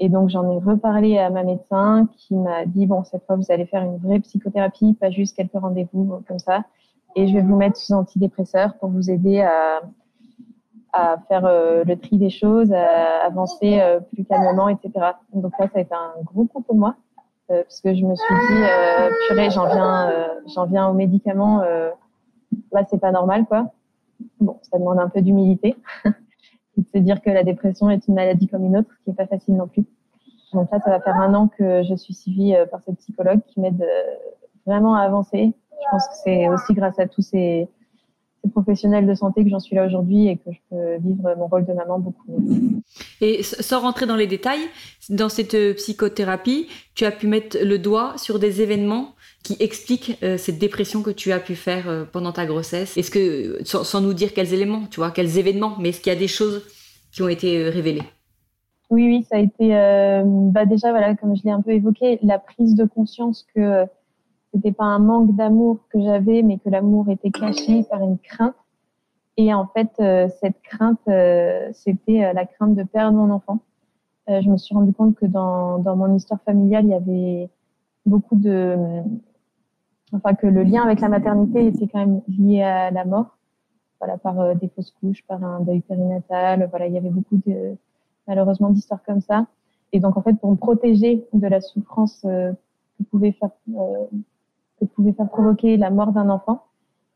Et 0.00 0.08
donc, 0.08 0.30
j'en 0.30 0.50
ai 0.50 0.58
reparlé 0.58 1.18
à 1.18 1.30
ma 1.30 1.44
médecin 1.44 2.08
qui 2.16 2.34
m'a 2.34 2.64
dit, 2.66 2.86
bon, 2.86 3.04
cette 3.04 3.24
fois, 3.26 3.36
vous 3.36 3.52
allez 3.52 3.66
faire 3.66 3.84
une 3.84 3.98
vraie 3.98 4.18
psychothérapie, 4.18 4.94
pas 4.94 5.10
juste 5.10 5.36
quelques 5.36 5.52
rendez-vous 5.52 6.20
comme 6.26 6.40
ça 6.40 6.64
et 7.16 7.28
je 7.28 7.34
vais 7.34 7.42
vous 7.42 7.56
mettre 7.56 7.76
sous 7.76 7.92
antidépresseur 7.92 8.74
pour 8.78 8.90
vous 8.90 9.10
aider 9.10 9.40
à, 9.40 9.82
à 10.92 11.18
faire 11.28 11.46
euh, 11.46 11.84
le 11.84 11.96
tri 11.96 12.18
des 12.18 12.30
choses, 12.30 12.72
à 12.72 13.24
avancer 13.24 13.80
euh, 13.80 14.00
plus 14.00 14.24
calmement, 14.24 14.68
etc. 14.68 14.92
Donc 15.32 15.52
là, 15.58 15.66
ça 15.72 15.78
a 15.78 15.80
été 15.80 15.94
un 15.94 16.22
gros 16.22 16.44
coup 16.44 16.60
pour 16.60 16.76
moi 16.76 16.96
euh, 17.50 17.62
parce 17.62 17.80
que 17.80 17.94
je 17.94 18.04
me 18.04 18.14
suis 18.14 18.34
dit 18.34 18.62
purée, 19.28 19.50
j'en 19.50 19.66
viens, 19.66 20.12
j'en 20.54 20.66
viens 20.66 20.88
aux 20.88 20.94
médicaments. 20.94 21.62
là, 22.72 22.84
c'est 22.88 23.00
pas 23.00 23.12
normal, 23.12 23.46
quoi. 23.46 23.72
Bon, 24.40 24.58
ça 24.62 24.78
demande 24.78 25.00
un 25.00 25.08
peu 25.08 25.20
d'humilité, 25.20 25.76
de 26.76 26.84
se 26.94 26.98
dire 26.98 27.20
que 27.22 27.30
la 27.30 27.42
dépression 27.42 27.90
est 27.90 28.06
une 28.06 28.14
maladie 28.14 28.46
comme 28.46 28.64
une 28.64 28.76
autre, 28.76 28.90
ce 28.98 29.04
qui 29.04 29.10
est 29.10 29.14
pas 29.14 29.26
facile 29.26 29.56
non 29.56 29.66
plus. 29.66 29.84
Donc 30.52 30.70
là, 30.70 30.78
ça 30.80 30.90
va 30.90 31.00
faire 31.00 31.16
un 31.16 31.32
an 31.34 31.48
que 31.48 31.82
je 31.82 31.94
suis 31.94 32.14
suivie 32.14 32.54
par 32.70 32.80
cette 32.84 32.98
psychologue 32.98 33.40
qui 33.46 33.60
m'aide 33.60 33.84
vraiment 34.66 34.94
à 34.94 35.00
avancer, 35.00 35.54
je 35.82 35.90
pense 35.90 36.08
que 36.08 36.14
c'est 36.24 36.48
aussi 36.48 36.74
grâce 36.74 36.98
à 36.98 37.06
tous 37.06 37.22
ces, 37.22 37.68
professionnels 38.50 39.06
de 39.06 39.14
santé 39.14 39.44
que 39.44 39.50
j'en 39.50 39.60
suis 39.60 39.76
là 39.76 39.86
aujourd'hui 39.86 40.28
et 40.28 40.36
que 40.36 40.50
je 40.50 40.58
peux 40.70 40.96
vivre 40.96 41.34
mon 41.38 41.46
rôle 41.46 41.64
de 41.64 41.72
maman 41.72 41.98
beaucoup 41.98 42.24
mieux. 42.28 42.80
Et 43.20 43.42
sans 43.42 43.80
rentrer 43.80 44.06
dans 44.06 44.16
les 44.16 44.26
détails, 44.26 44.68
dans 45.08 45.28
cette 45.28 45.54
euh, 45.54 45.74
psychothérapie, 45.74 46.66
tu 46.94 47.04
as 47.04 47.12
pu 47.12 47.28
mettre 47.28 47.58
le 47.62 47.78
doigt 47.78 48.14
sur 48.16 48.38
des 48.38 48.60
événements 48.60 49.14
qui 49.44 49.56
expliquent 49.60 50.18
euh, 50.22 50.36
cette 50.36 50.58
dépression 50.58 51.02
que 51.02 51.10
tu 51.10 51.32
as 51.32 51.40
pu 51.40 51.54
faire 51.54 51.88
euh, 51.88 52.04
pendant 52.04 52.32
ta 52.32 52.46
grossesse. 52.46 52.96
Est-ce 52.96 53.10
que, 53.10 53.64
sans, 53.64 54.00
nous 54.00 54.12
dire 54.12 54.34
quels 54.34 54.52
éléments, 54.52 54.82
tu 54.90 55.00
vois, 55.00 55.10
quels 55.10 55.38
événements, 55.38 55.76
mais 55.78 55.90
est-ce 55.90 56.00
qu'il 56.00 56.12
y 56.12 56.16
a 56.16 56.18
des 56.18 56.28
choses 56.28 56.62
qui 57.12 57.22
ont 57.22 57.28
été 57.28 57.68
révélées? 57.68 58.02
Oui, 58.90 59.06
oui, 59.06 59.26
ça 59.30 59.36
a 59.36 59.38
été, 59.38 59.68
bah 60.52 60.66
déjà, 60.66 60.90
voilà, 60.90 61.14
comme 61.14 61.34
je 61.34 61.42
l'ai 61.44 61.50
un 61.50 61.62
peu 61.62 61.70
évoqué, 61.70 62.18
la 62.22 62.38
prise 62.38 62.74
de 62.74 62.84
conscience 62.84 63.46
que 63.54 63.86
c'était 64.52 64.72
pas 64.72 64.84
un 64.84 64.98
manque 64.98 65.34
d'amour 65.34 65.78
que 65.90 66.00
j'avais, 66.00 66.42
mais 66.42 66.58
que 66.58 66.68
l'amour 66.68 67.08
était 67.08 67.30
caché 67.30 67.84
par 67.84 68.02
une 68.02 68.18
crainte. 68.18 68.54
Et 69.36 69.54
en 69.54 69.66
fait, 69.66 69.90
cette 70.40 70.60
crainte, 70.62 71.00
c'était 71.72 72.32
la 72.34 72.44
crainte 72.44 72.74
de 72.74 72.82
perdre 72.82 73.16
mon 73.16 73.30
enfant. 73.30 73.60
je 74.28 74.48
me 74.50 74.58
suis 74.58 74.74
rendu 74.74 74.92
compte 74.92 75.14
que 75.14 75.24
dans, 75.24 75.78
dans 75.78 75.96
mon 75.96 76.14
histoire 76.14 76.40
familiale, 76.42 76.84
il 76.84 76.90
y 76.90 76.94
avait 76.94 77.50
beaucoup 78.04 78.36
de, 78.36 78.76
enfin 80.12 80.34
que 80.34 80.46
le 80.46 80.62
lien 80.62 80.82
avec 80.82 81.00
la 81.00 81.08
maternité 81.08 81.66
était 81.66 81.88
quand 81.88 82.00
même 82.00 82.22
lié 82.28 82.62
à 82.62 82.90
la 82.90 83.04
mort, 83.04 83.38
voilà 84.00 84.18
par 84.18 84.40
euh, 84.40 84.54
des 84.54 84.68
fausses 84.68 84.92
couches, 85.00 85.24
par 85.26 85.42
un 85.42 85.60
deuil 85.60 85.80
périnatal, 85.80 86.68
voilà 86.70 86.86
il 86.86 86.94
y 86.94 86.98
avait 86.98 87.10
beaucoup 87.10 87.40
de 87.46 87.76
malheureusement 88.26 88.70
d'histoires 88.70 89.02
comme 89.04 89.20
ça. 89.20 89.46
Et 89.92 90.00
donc 90.00 90.16
en 90.16 90.22
fait 90.22 90.34
pour 90.34 90.50
me 90.50 90.56
protéger 90.56 91.26
de 91.32 91.46
la 91.46 91.60
souffrance 91.60 92.22
euh, 92.24 92.52
que 92.98 93.04
pouvait 93.04 93.32
faire 93.32 93.50
euh, 93.76 94.06
pouvait 94.88 95.12
faire 95.12 95.28
provoquer 95.28 95.76
la 95.76 95.90
mort 95.90 96.12
d'un 96.12 96.28
enfant, 96.28 96.66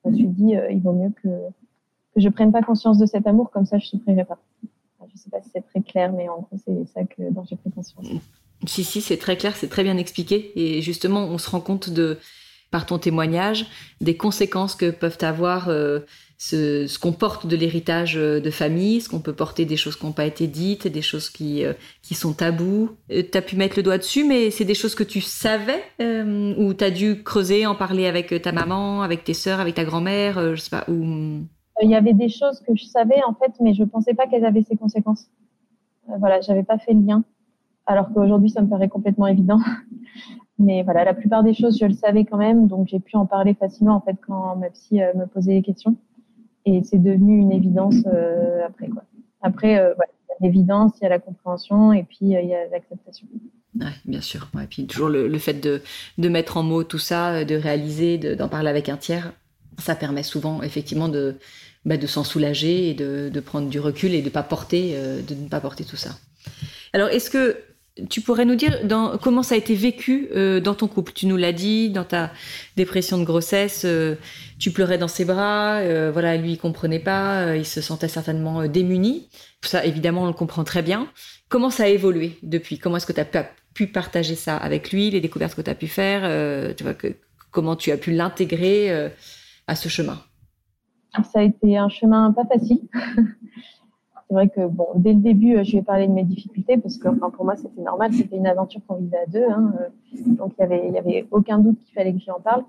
je 0.05 0.11
me 0.11 0.17
suis 0.17 0.27
dit 0.27 0.55
il 0.71 0.81
vaut 0.81 0.93
mieux 0.93 1.13
que 1.23 1.29
que 1.29 2.21
je 2.21 2.29
prenne 2.29 2.53
pas 2.53 2.63
conscience 2.63 2.99
de 2.99 3.07
cet 3.07 3.27
amour 3.27 3.51
comme 3.51 3.67
ça 3.67 3.79
je 3.79 3.87
souffrirai 3.87 4.25
pas. 4.25 4.39
je 5.13 5.19
sais 5.19 5.31
pas 5.31 5.43
si 5.43 5.51
c'est 5.53 5.63
très 5.63 5.83
clair, 5.83 6.13
mais 6.13 6.29
en 6.29 6.41
gros 6.41 6.59
c'est 6.65 6.87
ça 6.87 7.05
que 7.05 7.31
dont 7.31 7.45
j'ai 7.45 7.57
pris 7.57 7.71
conscience. 7.71 8.07
Si, 8.67 8.85
si, 8.85 9.03
c'est 9.03 9.19
très 9.19 9.37
clair, 9.37 9.55
c'est 9.55 9.69
très 9.69 9.83
bien 9.83 9.99
expliqué. 9.99 10.53
Et 10.57 10.81
justement, 10.81 11.25
on 11.25 11.37
se 11.37 11.51
rend 11.51 11.61
compte 11.61 11.91
de, 11.91 12.19
par 12.71 12.87
ton 12.87 12.99
témoignage, 12.99 13.67
des 14.01 14.17
conséquences 14.17 14.75
que 14.75 14.91
peuvent 14.91 15.19
avoir 15.21 15.69
euh, 15.69 16.01
ce, 16.39 16.99
qu'on 16.99 17.13
porte 17.13 17.47
de 17.47 17.57
l'héritage 17.57 18.17
euh, 18.17 18.41
de 18.41 18.51
famille, 18.51 19.01
ce 19.01 19.09
qu'on 19.09 19.21
peut 19.21 19.33
porter 19.33 19.65
des 19.65 19.77
choses 19.77 19.97
qui 19.97 20.07
n'ont 20.07 20.13
pas 20.13 20.27
été 20.27 20.47
dites, 20.47 20.89
des 20.89 21.03
choses 21.03 21.31
qui, 21.31 21.65
euh, 21.65 21.73
qui 22.03 22.15
sont 22.15 22.33
tabous. 22.33 22.91
tu 23.09 23.31
as 23.35 23.43
pu 23.43 23.57
mettre 23.57 23.77
le 23.77 23.83
doigt 23.83 23.99
dessus, 23.99 24.25
mais 24.25 24.51
c'est 24.51 24.65
des 24.65 24.75
choses 24.75 24.95
que 24.95 25.05
tu 25.05 25.21
savais 25.21 25.83
ou 26.01 26.75
tu 26.75 26.85
as 26.85 26.91
dû 26.91 27.23
creuser, 27.23 27.67
en 27.67 27.75
parler 27.75 28.07
avec 28.07 28.43
ta 28.43 28.53
maman, 28.53 29.03
avec 29.03 29.25
tes 29.25 29.35
sœurs, 29.35 29.61
avec 29.61 29.75
ta 29.75 29.85
grand-mère, 29.85 30.57
je 30.57 30.61
sais 30.61 30.71
pas. 30.71 30.85
Il 30.89 31.91
y 31.91 31.95
avait 31.95 32.15
des 32.15 32.29
choses 32.29 32.61
que 32.61 32.75
je 32.75 32.85
savais, 32.85 33.23
en 33.27 33.35
fait, 33.35 33.53
mais 33.61 33.75
je 33.75 33.85
pensais 33.85 34.15
pas 34.15 34.27
qu'elles 34.27 34.45
avaient 34.45 34.63
ces 34.63 34.77
conséquences. 34.77 35.27
voilà, 36.19 36.41
j'avais 36.41 36.63
pas 36.63 36.79
fait 36.79 36.95
le 36.95 37.01
lien 37.01 37.23
alors 37.87 38.13
qu'aujourd'hui, 38.13 38.51
ça 38.51 38.61
me 38.61 38.69
paraît 38.69 38.89
complètement 38.89 39.27
évident. 39.27 39.61
Mais 40.59 40.83
voilà, 40.83 41.05
la 41.05 41.15
plupart 41.15 41.43
des 41.43 41.53
choses, 41.53 41.79
je 41.79 41.85
le 41.85 41.93
savais 41.93 42.25
quand 42.25 42.39
même, 42.39 42.67
donc 42.67 42.89
j'ai 42.89 42.99
pu 42.99 43.17
en 43.17 43.27
parler 43.27 43.55
facilement 43.55 43.97
en 43.97 44.01
fait 44.01 44.17
quand 44.27 44.57
ma 44.57 44.71
psy 44.71 45.03
euh, 45.03 45.13
me 45.15 45.27
posait 45.27 45.55
des 45.55 45.63
questions. 45.63 45.97
Et 46.65 46.83
c'est 46.83 46.99
devenu 46.99 47.39
une 47.39 47.53
évidence 47.53 47.97
euh, 48.07 48.67
après 48.67 48.89
quoi. 48.89 49.05
Après, 49.43 49.79
euh, 49.79 49.93
il 50.41 50.45
y 50.45 50.47
a 50.47 50.49
l'évidence, 50.49 50.93
il 51.01 51.05
y 51.05 51.07
a 51.07 51.11
la 51.11 51.19
compréhension 51.19 51.93
et 51.93 52.05
puis 52.05 52.19
il 52.23 52.29
y 52.31 52.55
a 52.55 52.69
l'acceptation. 52.71 53.27
Ouais, 53.79 53.87
bien 54.07 54.23
sûr. 54.23 54.49
et 54.61 54.67
puis 54.67 54.87
toujours 54.87 55.11
le, 55.11 55.39
fait 55.39 55.61
de, 55.61 55.83
de, 56.17 56.29
mettre 56.31 56.57
en 56.57 56.63
mots 56.63 56.83
tout 56.83 56.99
ça, 56.99 57.45
de 57.45 57.55
réaliser, 57.55 58.17
d'en 58.17 58.49
parler 58.49 58.71
avec 58.71 58.89
un 58.89 58.97
tiers, 58.97 59.35
ça 59.79 59.95
permet 59.95 60.23
souvent 60.23 60.63
effectivement 60.63 61.11
de, 61.11 61.37
bah, 61.85 61.99
de 61.99 62.07
s'en 62.07 62.25
soulager 62.25 62.89
et 62.89 62.95
de, 62.95 63.29
de, 63.29 63.41
prendre 63.41 63.69
du 63.69 63.79
recul 63.79 64.15
et 64.15 64.23
de 64.23 64.31
pas 64.31 64.43
porter, 64.43 64.95
de 65.29 65.35
ne 65.35 65.49
pas 65.49 65.61
porter 65.61 65.85
tout 65.85 65.97
ça. 65.97 66.13
Alors, 66.95 67.11
est-ce 67.11 67.29
que 67.29 67.59
tu 68.11 68.21
pourrais 68.21 68.45
nous 68.45 68.55
dire 68.57 68.79
comment 69.23 69.43
ça 69.43 69.55
a 69.55 69.59
été 69.59 69.75
vécu 69.75 70.29
euh, 70.35 70.61
dans 70.61 70.75
ton 70.75 70.87
couple? 70.87 71.13
Tu 71.13 71.27
nous 71.27 71.37
l'as 71.37 71.53
dit, 71.53 71.91
dans 71.91 72.05
ta 72.05 72.31
dépression 72.77 73.19
de 73.19 73.25
grossesse, 73.25 73.83
euh, 73.85 74.17
tu 74.59 74.71
pleurais 74.71 74.99
dans 74.99 75.09
ses 75.09 75.25
bras, 75.25 75.77
euh, 75.77 76.11
voilà, 76.13 76.37
lui 76.37 76.53
il 76.53 76.59
comprenait 76.59 76.99
pas, 76.99 77.57
il 77.57 77.65
se 77.65 77.81
sentait 77.81 78.09
certainement 78.09 78.67
démuni. 78.67 79.29
Ça, 79.63 79.85
évidemment, 79.85 80.25
on 80.25 80.27
le 80.27 80.33
comprend 80.33 80.65
très 80.65 80.83
bien. 80.83 81.09
Comment 81.49 81.71
ça 81.71 81.85
a 81.85 81.89
évolué 81.89 82.39
depuis? 82.43 82.79
Comment 82.79 82.99
est-ce 82.99 83.07
que 83.07 83.13
tu 83.13 83.21
as 83.21 83.51
pu, 83.75 83.87
partager 83.87 84.35
ça 84.35 84.57
avec 84.57 84.93
lui, 84.93 85.11
les 85.11 85.21
découvertes 85.21 85.55
que 85.55 85.63
tu 85.63 85.71
as 85.71 85.75
pu 85.75 85.87
faire 85.87 86.75
Comment 87.51 87.77
tu 87.77 87.91
as 87.91 87.97
pu 87.97 88.13
l'intégrer 88.13 89.11
à 89.67 89.75
ce 89.75 89.89
chemin? 89.89 90.21
Ça 91.33 91.41
a 91.41 91.43
été 91.43 91.79
un 91.79 91.89
chemin 91.89 92.33
pas 92.33 92.45
facile. 92.45 92.81
C'est 94.29 94.35
vrai 94.35 94.49
que 94.49 94.67
bon, 94.67 94.89
dès 94.97 95.13
le 95.13 95.21
début, 95.21 95.57
euh, 95.57 95.65
je 95.65 95.73
lui 95.73 95.79
ai 95.79 95.83
parlé 95.83 96.09
de 96.09 96.13
mes 96.13 96.25
difficultés 96.25 96.79
parce 96.79 96.97
que, 96.99 97.09
enfin, 97.09 97.31
pour 97.31 97.45
moi, 97.45 97.55
c'était 97.57 97.83
normal. 97.83 98.13
C'était 98.13 98.37
une 98.37 98.47
aventure 98.47 98.81
qu'on 98.87 98.97
vivait 98.97 99.19
à 99.19 99.27
deux, 99.27 99.45
hein, 99.49 99.73
euh, 99.81 99.89
donc 100.35 100.53
il 100.59 100.63
y 100.63 100.65
avait, 100.65 100.91
y 100.91 100.99
avait 100.99 101.27
aucun 101.31 101.59
doute 101.59 101.79
qu'il 101.85 101.95
fallait 101.95 102.13
que 102.13 102.19
j'en 102.19 102.41
parle. 102.41 102.65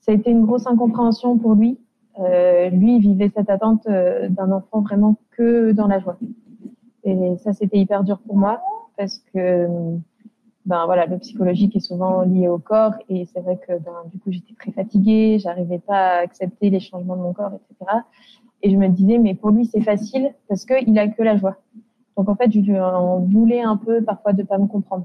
Ça 0.00 0.12
a 0.12 0.14
été 0.14 0.30
une 0.30 0.44
grosse 0.44 0.66
incompréhension 0.66 1.38
pour 1.38 1.54
lui. 1.54 1.78
Euh, 2.18 2.70
lui, 2.70 2.96
il 2.96 3.00
vivait 3.00 3.30
cette 3.34 3.50
attente 3.50 3.86
d'un 3.86 4.52
enfant 4.52 4.80
vraiment 4.80 5.16
que 5.30 5.72
dans 5.72 5.86
la 5.86 5.98
joie. 6.00 6.18
Et 7.04 7.36
ça, 7.38 7.52
c'était 7.52 7.78
hyper 7.78 8.02
dur 8.02 8.18
pour 8.18 8.36
moi 8.36 8.60
parce 8.96 9.18
que, 9.32 9.66
ben 10.66 10.86
voilà, 10.86 11.06
le 11.06 11.18
psychologique 11.18 11.76
est 11.76 11.80
souvent 11.80 12.22
lié 12.22 12.48
au 12.48 12.58
corps 12.58 12.94
et 13.08 13.26
c'est 13.26 13.40
vrai 13.40 13.58
que, 13.66 13.78
ben, 13.78 13.92
du 14.12 14.18
coup, 14.18 14.30
j'étais 14.30 14.54
très 14.54 14.72
fatiguée, 14.72 15.38
j'arrivais 15.38 15.78
pas 15.78 16.16
à 16.16 16.18
accepter 16.18 16.70
les 16.70 16.80
changements 16.80 17.16
de 17.16 17.22
mon 17.22 17.32
corps, 17.32 17.52
etc. 17.54 18.00
Et 18.64 18.70
je 18.70 18.76
me 18.76 18.88
disais, 18.88 19.18
mais 19.18 19.34
pour 19.34 19.50
lui, 19.50 19.66
c'est 19.66 19.82
facile 19.82 20.32
parce 20.48 20.64
qu'il 20.64 20.98
a 20.98 21.06
que 21.06 21.22
la 21.22 21.36
joie. 21.36 21.56
Donc, 22.16 22.30
en 22.30 22.34
fait, 22.34 22.50
je 22.50 22.60
lui 22.60 22.80
en 22.80 23.18
voulais 23.18 23.60
un 23.60 23.76
peu 23.76 24.02
parfois 24.02 24.32
de 24.32 24.42
pas 24.42 24.56
me 24.56 24.66
comprendre, 24.66 25.04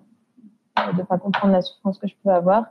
euh, 0.79 0.93
de 0.93 1.03
pas 1.03 1.17
comprendre 1.17 1.51
la 1.51 1.61
souffrance 1.61 1.97
que 1.97 2.07
je 2.07 2.13
peux 2.23 2.29
avoir. 2.29 2.67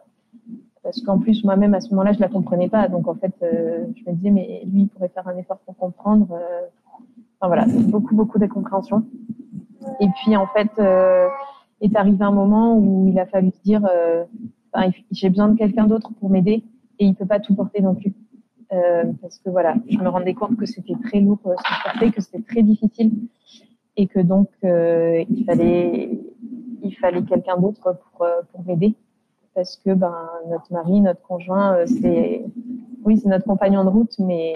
Parce 0.83 1.03
qu'en 1.03 1.19
plus, 1.19 1.45
moi-même, 1.45 1.75
à 1.75 1.81
ce 1.83 1.91
moment-là, 1.91 2.15
je 2.15 2.21
la 2.21 2.29
comprenais 2.29 2.71
pas. 2.71 2.89
Donc, 2.89 3.07
en 3.07 3.15
fait, 3.15 3.35
euh, 3.43 3.85
je 3.97 4.11
me 4.11 4.17
disais, 4.17 4.31
mais 4.31 4.63
lui, 4.65 4.83
il 4.83 4.89
pourrait 4.89 5.11
faire 5.11 5.29
un 5.29 5.37
effort 5.37 5.59
pour 5.67 5.77
comprendre. 5.77 6.29
Euh. 6.33 6.67
Enfin, 7.39 7.49
voilà, 7.49 7.67
beaucoup, 7.91 8.17
beaucoup 8.17 8.39
d'incompréhension. 8.39 9.05
Et 10.01 10.09
puis, 10.09 10.39
en 10.39 10.47
fait, 10.47 10.71
est 11.83 11.97
arrivé 11.97 12.25
un 12.25 12.33
moment 12.33 12.79
où 12.79 13.09
il 13.09 13.19
a 13.19 13.27
fallu 13.27 13.51
se 13.51 13.63
dire, 13.63 13.87
j'ai 15.13 15.29
besoin 15.29 15.49
de 15.49 15.59
quelqu'un 15.59 15.87
d'autre 15.87 16.13
pour 16.19 16.31
m'aider 16.31 16.65
et 16.99 17.05
il 17.05 17.15
peut 17.15 17.27
pas 17.27 17.41
tout 17.41 17.55
porter 17.55 17.83
non 17.83 17.95
plus. 17.95 18.15
Euh, 18.73 19.05
parce 19.23 19.39
que 19.39 19.49
voilà, 19.49 19.77
je 19.89 19.97
me 19.99 20.09
rendais 20.09 20.35
compte 20.35 20.57
que 20.59 20.67
c'était 20.67 20.95
très 21.03 21.21
lourd 21.21 21.39
euh, 21.47 21.55
ce 21.99 22.11
que 22.11 22.21
c'était 22.21 22.43
très 22.43 22.63
difficile 22.63 23.13
et 23.97 24.07
que 24.07 24.21
donc 24.21 24.51
euh, 24.63 25.25
il 25.31 25.45
fallait 25.47 26.21
il 26.83 26.95
fallait 26.97 27.23
quelqu'un 27.23 27.57
d'autre 27.57 27.81
pour 27.81 28.27
pour 28.53 28.65
m'aider 28.67 28.95
parce 29.55 29.77
que 29.77 29.95
ben 29.95 30.15
notre 30.51 30.71
mari, 30.71 31.01
notre 31.01 31.23
conjoint, 31.23 31.87
c'est 31.87 32.45
oui 33.05 33.17
c'est 33.17 33.31
notre 33.31 33.47
compagnon 33.47 33.85
de 33.85 33.89
route, 33.89 34.15
mais 34.19 34.53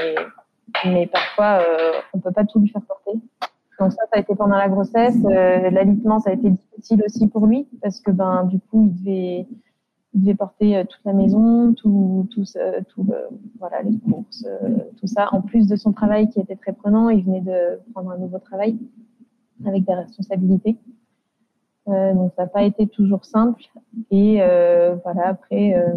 mais 0.85 1.07
parfois 1.07 1.61
on 2.13 2.19
peut 2.19 2.33
pas 2.33 2.45
tout 2.45 2.61
lui 2.61 2.69
faire 2.69 2.83
porter. 2.83 3.19
Donc 3.81 3.93
ça, 3.93 4.03
ça 4.11 4.19
a 4.19 4.19
été 4.19 4.35
pendant 4.35 4.59
la 4.59 4.69
grossesse. 4.69 5.17
L'alitement, 5.23 6.21
ça 6.21 6.31
a 6.31 6.33
été 6.35 6.51
difficile 6.51 7.03
aussi 7.07 7.27
pour 7.29 7.47
lui 7.47 7.67
parce 7.81 8.01
que 8.01 8.11
ben 8.11 8.45
du 8.45 8.61
coup 8.61 8.83
il 8.85 8.95
devait 9.03 9.47
il 10.15 10.23
devait 10.23 10.35
porter 10.35 10.77
euh, 10.77 10.85
toute 10.85 11.01
la 11.05 11.13
maison, 11.13 11.73
tout, 11.75 12.29
tout, 12.31 12.45
tout 12.89 13.07
voilà, 13.59 13.83
les 13.83 13.99
courses, 13.99 14.45
euh, 14.47 14.79
tout 14.99 15.07
ça. 15.07 15.29
En 15.33 15.41
plus 15.41 15.67
de 15.67 15.77
son 15.77 15.93
travail 15.93 16.29
qui 16.29 16.41
était 16.41 16.57
très 16.57 16.73
prenant, 16.73 17.09
il 17.09 17.25
venait 17.25 17.41
de 17.41 17.81
prendre 17.93 18.11
un 18.11 18.19
nouveau 18.19 18.39
travail 18.39 18.79
avec 19.65 19.85
des 19.85 19.95
responsabilités. 19.95 20.77
Euh, 21.89 22.15
donc 22.15 22.33
ça 22.37 22.43
n'a 22.43 22.49
pas 22.49 22.63
été 22.63 22.87
toujours 22.87 23.25
simple. 23.25 23.63
Et 24.11 24.39
euh, 24.41 24.97
voilà, 25.03 25.29
après, 25.29 25.75
euh, 25.75 25.93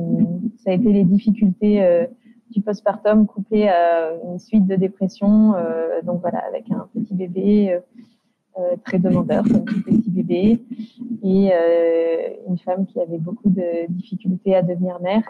ça 0.58 0.72
a 0.72 0.74
été 0.74 0.92
les 0.92 1.04
difficultés 1.04 2.08
du 2.52 2.62
postpartum 2.62 3.28
couplées 3.28 3.68
à 3.68 4.12
une 4.24 4.40
suite 4.40 4.66
de 4.66 4.76
dépression. 4.76 5.54
donc 6.04 6.22
voilà, 6.22 6.40
avec 6.48 6.72
un 6.72 6.88
petit 6.94 7.14
bébé 7.14 7.80
très 8.84 9.00
demandeur, 9.00 9.44
comme 9.44 9.66
tout 9.66 9.82
petit 9.84 10.10
bébé, 10.10 10.62
et 11.24 11.52
euh, 11.54 12.30
une 12.48 12.58
femme 12.58 12.86
qui 12.86 13.00
avait 13.00 13.18
beaucoup 13.18 13.50
de 13.50 13.90
difficultés 13.90 14.56
à 14.56 14.62
devenir 14.62 15.00
mère. 15.02 15.24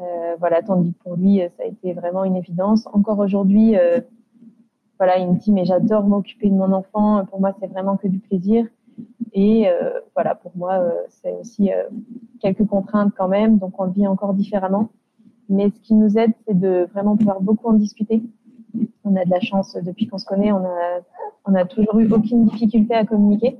Euh, 0.00 0.36
voilà, 0.38 0.62
tandis 0.62 0.92
que 0.92 1.02
pour 1.02 1.16
lui, 1.16 1.40
ça 1.56 1.64
a 1.64 1.66
été 1.66 1.92
vraiment 1.92 2.24
une 2.24 2.36
évidence. 2.36 2.86
Encore 2.92 3.18
aujourd'hui, 3.18 3.74
voilà, 4.98 5.18
il 5.18 5.28
me 5.28 5.36
dit 5.38 5.52
mais 5.52 5.64
j'adore 5.64 6.04
m'occuper 6.04 6.48
de 6.48 6.54
mon 6.54 6.72
enfant. 6.72 7.24
Pour 7.26 7.40
moi, 7.40 7.52
c'est 7.60 7.66
vraiment 7.66 7.96
que 7.96 8.08
du 8.08 8.18
plaisir. 8.18 8.66
Et 9.32 9.66
voilà, 10.14 10.34
pour 10.34 10.52
moi, 10.54 10.82
c'est 11.08 11.32
aussi 11.40 11.70
quelques 12.40 12.66
contraintes 12.66 13.12
quand 13.16 13.28
même, 13.28 13.58
donc 13.58 13.80
on 13.80 13.84
le 13.84 13.92
vit 13.92 14.06
encore 14.06 14.34
différemment. 14.34 14.90
Mais 15.48 15.70
ce 15.70 15.80
qui 15.80 15.94
nous 15.94 16.18
aide, 16.18 16.32
c'est 16.46 16.58
de 16.58 16.88
vraiment 16.92 17.16
pouvoir 17.16 17.40
beaucoup 17.40 17.68
en 17.68 17.74
discuter. 17.74 18.22
On 19.06 19.16
a 19.16 19.24
de 19.24 19.30
la 19.30 19.40
chance 19.40 19.76
depuis 19.80 20.08
qu'on 20.08 20.18
se 20.18 20.26
connaît, 20.26 20.52
on 20.52 21.54
a 21.54 21.64
toujours 21.64 21.98
eu 22.00 22.10
aucune 22.12 22.44
difficulté 22.44 22.94
à 22.94 23.06
communiquer. 23.06 23.58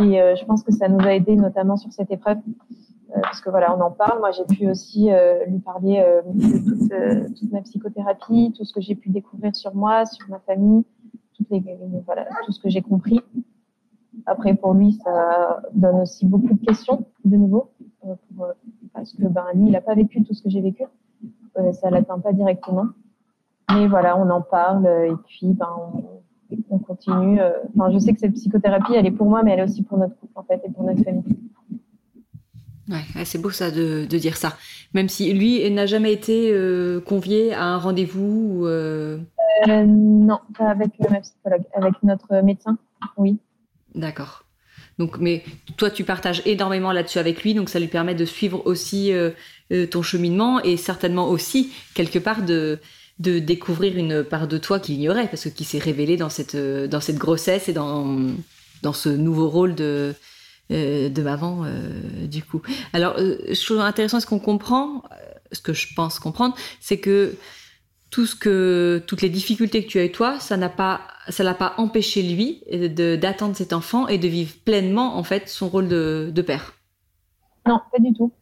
Et 0.00 0.20
euh, 0.20 0.36
je 0.36 0.44
pense 0.44 0.62
que 0.62 0.72
ça 0.72 0.88
nous 0.88 1.00
a 1.00 1.14
aidé 1.14 1.36
notamment 1.36 1.76
sur 1.76 1.92
cette 1.92 2.10
épreuve. 2.10 2.38
Euh, 2.38 3.20
parce 3.22 3.40
que 3.40 3.50
voilà, 3.50 3.76
on 3.76 3.80
en 3.80 3.90
parle. 3.90 4.18
Moi, 4.18 4.30
j'ai 4.32 4.44
pu 4.44 4.68
aussi 4.68 5.10
euh, 5.10 5.44
lui 5.46 5.58
parler 5.60 6.04
de 6.34 7.28
toute, 7.34 7.52
ma 7.52 7.62
psychothérapie, 7.62 8.52
tout 8.56 8.64
ce 8.64 8.72
que 8.72 8.80
j'ai 8.80 8.94
pu 8.94 9.10
découvrir 9.10 9.54
sur 9.54 9.74
moi, 9.74 10.04
sur 10.06 10.28
ma 10.28 10.38
famille, 10.40 10.84
les, 11.50 11.62
tout 12.44 12.52
ce 12.52 12.60
que 12.60 12.68
j'ai 12.68 12.82
compris. 12.82 13.20
Après, 14.26 14.54
pour 14.54 14.74
lui, 14.74 14.92
ça 15.04 15.62
donne 15.72 16.00
aussi 16.00 16.26
beaucoup 16.26 16.54
de 16.54 16.64
questions, 16.64 17.06
de 17.24 17.36
nouveau, 17.36 17.70
parce 18.92 19.12
que 19.12 19.24
ben, 19.24 19.44
lui, 19.54 19.66
il 19.66 19.72
n'a 19.72 19.80
pas 19.80 19.94
vécu 19.94 20.22
tout 20.24 20.34
ce 20.34 20.42
que 20.42 20.50
j'ai 20.50 20.60
vécu. 20.60 20.84
ça 21.72 21.90
l'atteint 21.90 22.18
pas 22.18 22.32
directement. 22.32 22.86
Mais 23.72 23.88
voilà, 23.88 24.16
on 24.16 24.30
en 24.30 24.42
parle 24.42 24.86
et 24.86 25.14
puis 25.26 25.52
ben, 25.52 25.68
on, 25.78 26.16
on 26.70 26.78
continue. 26.78 27.40
Euh, 27.40 27.50
enfin, 27.76 27.92
je 27.92 27.98
sais 27.98 28.12
que 28.12 28.20
cette 28.20 28.34
psychothérapie, 28.34 28.94
elle 28.94 29.06
est 29.06 29.10
pour 29.10 29.28
moi, 29.28 29.42
mais 29.42 29.52
elle 29.52 29.60
est 29.60 29.64
aussi 29.64 29.82
pour 29.82 29.98
notre 29.98 30.16
couple, 30.16 30.32
en 30.36 30.44
fait, 30.44 30.60
et 30.64 30.70
pour 30.70 30.84
notre 30.84 31.02
famille. 31.02 31.22
Ouais, 32.88 33.24
c'est 33.24 33.40
beau 33.40 33.50
ça 33.50 33.70
de, 33.72 34.04
dire 34.04 34.36
ça. 34.36 34.56
Même 34.94 35.08
si 35.08 35.32
lui 35.32 35.68
n'a 35.72 35.86
jamais 35.86 36.12
été 36.12 36.54
convié 37.04 37.52
à 37.52 37.64
un 37.64 37.78
rendez-vous 37.78 38.64
Non, 39.66 40.38
pas 40.56 40.70
avec 40.70 40.92
ma 41.10 41.20
psychologue, 41.20 41.64
avec 41.74 41.94
notre 42.04 42.42
médecin, 42.42 42.78
oui. 43.16 43.38
D'accord. 43.96 44.44
Donc, 45.00 45.18
mais 45.18 45.42
toi, 45.76 45.90
tu 45.90 46.04
partages 46.04 46.42
énormément 46.46 46.92
là-dessus 46.92 47.18
avec 47.18 47.42
lui, 47.42 47.54
donc 47.54 47.70
ça 47.70 47.80
lui 47.80 47.88
permet 47.88 48.14
de 48.14 48.24
suivre 48.24 48.62
aussi 48.66 49.12
ton 49.90 50.02
cheminement 50.02 50.62
et 50.62 50.76
certainement 50.76 51.28
aussi 51.28 51.72
quelque 51.94 52.20
part 52.20 52.42
de 52.42 52.78
de 53.18 53.38
découvrir 53.38 53.96
une 53.96 54.22
part 54.22 54.46
de 54.46 54.58
toi 54.58 54.78
qu'il 54.78 54.96
ignorait, 54.96 55.28
parce 55.28 55.44
que 55.44 55.48
qui 55.48 55.64
s'est 55.64 55.78
révélé 55.78 56.16
dans 56.16 56.28
cette, 56.28 56.54
euh, 56.54 56.86
dans 56.86 57.00
cette 57.00 57.16
grossesse 57.16 57.68
et 57.68 57.72
dans, 57.72 58.18
dans 58.82 58.92
ce 58.92 59.08
nouveau 59.08 59.48
rôle 59.48 59.74
de, 59.74 60.14
euh, 60.70 61.08
de 61.08 61.22
maman, 61.22 61.64
euh, 61.64 62.26
du 62.26 62.42
coup. 62.42 62.60
Alors, 62.92 63.16
ce 63.16 63.66
qui 63.66 63.72
est 63.72 63.78
intéressant, 63.78 64.20
ce 64.20 64.26
qu'on 64.26 64.38
comprend, 64.38 65.02
ce 65.52 65.60
que 65.60 65.72
je 65.72 65.94
pense 65.94 66.18
comprendre, 66.18 66.54
c'est 66.80 66.98
que 66.98 67.36
tout 68.10 68.26
ce 68.26 68.36
que 68.36 69.02
toutes 69.06 69.22
les 69.22 69.28
difficultés 69.28 69.84
que 69.84 69.88
tu 69.88 69.98
as 69.98 70.04
eu 70.04 70.12
toi, 70.12 70.38
ça 70.38 70.56
n'a 70.56 70.68
pas 70.68 71.00
ça 71.28 71.42
l'a 71.42 71.54
pas 71.54 71.74
empêché 71.76 72.22
lui 72.22 72.62
d'attendre 73.16 73.56
cet 73.56 73.72
enfant 73.72 74.06
et 74.06 74.16
de 74.16 74.28
vivre 74.28 74.54
pleinement 74.64 75.16
en 75.16 75.24
fait 75.24 75.48
son 75.48 75.68
rôle 75.68 75.88
de, 75.88 76.30
de 76.32 76.42
père. 76.42 76.74
Non, 77.66 77.80
pas 77.90 77.98
du 77.98 78.12
tout. 78.14 78.32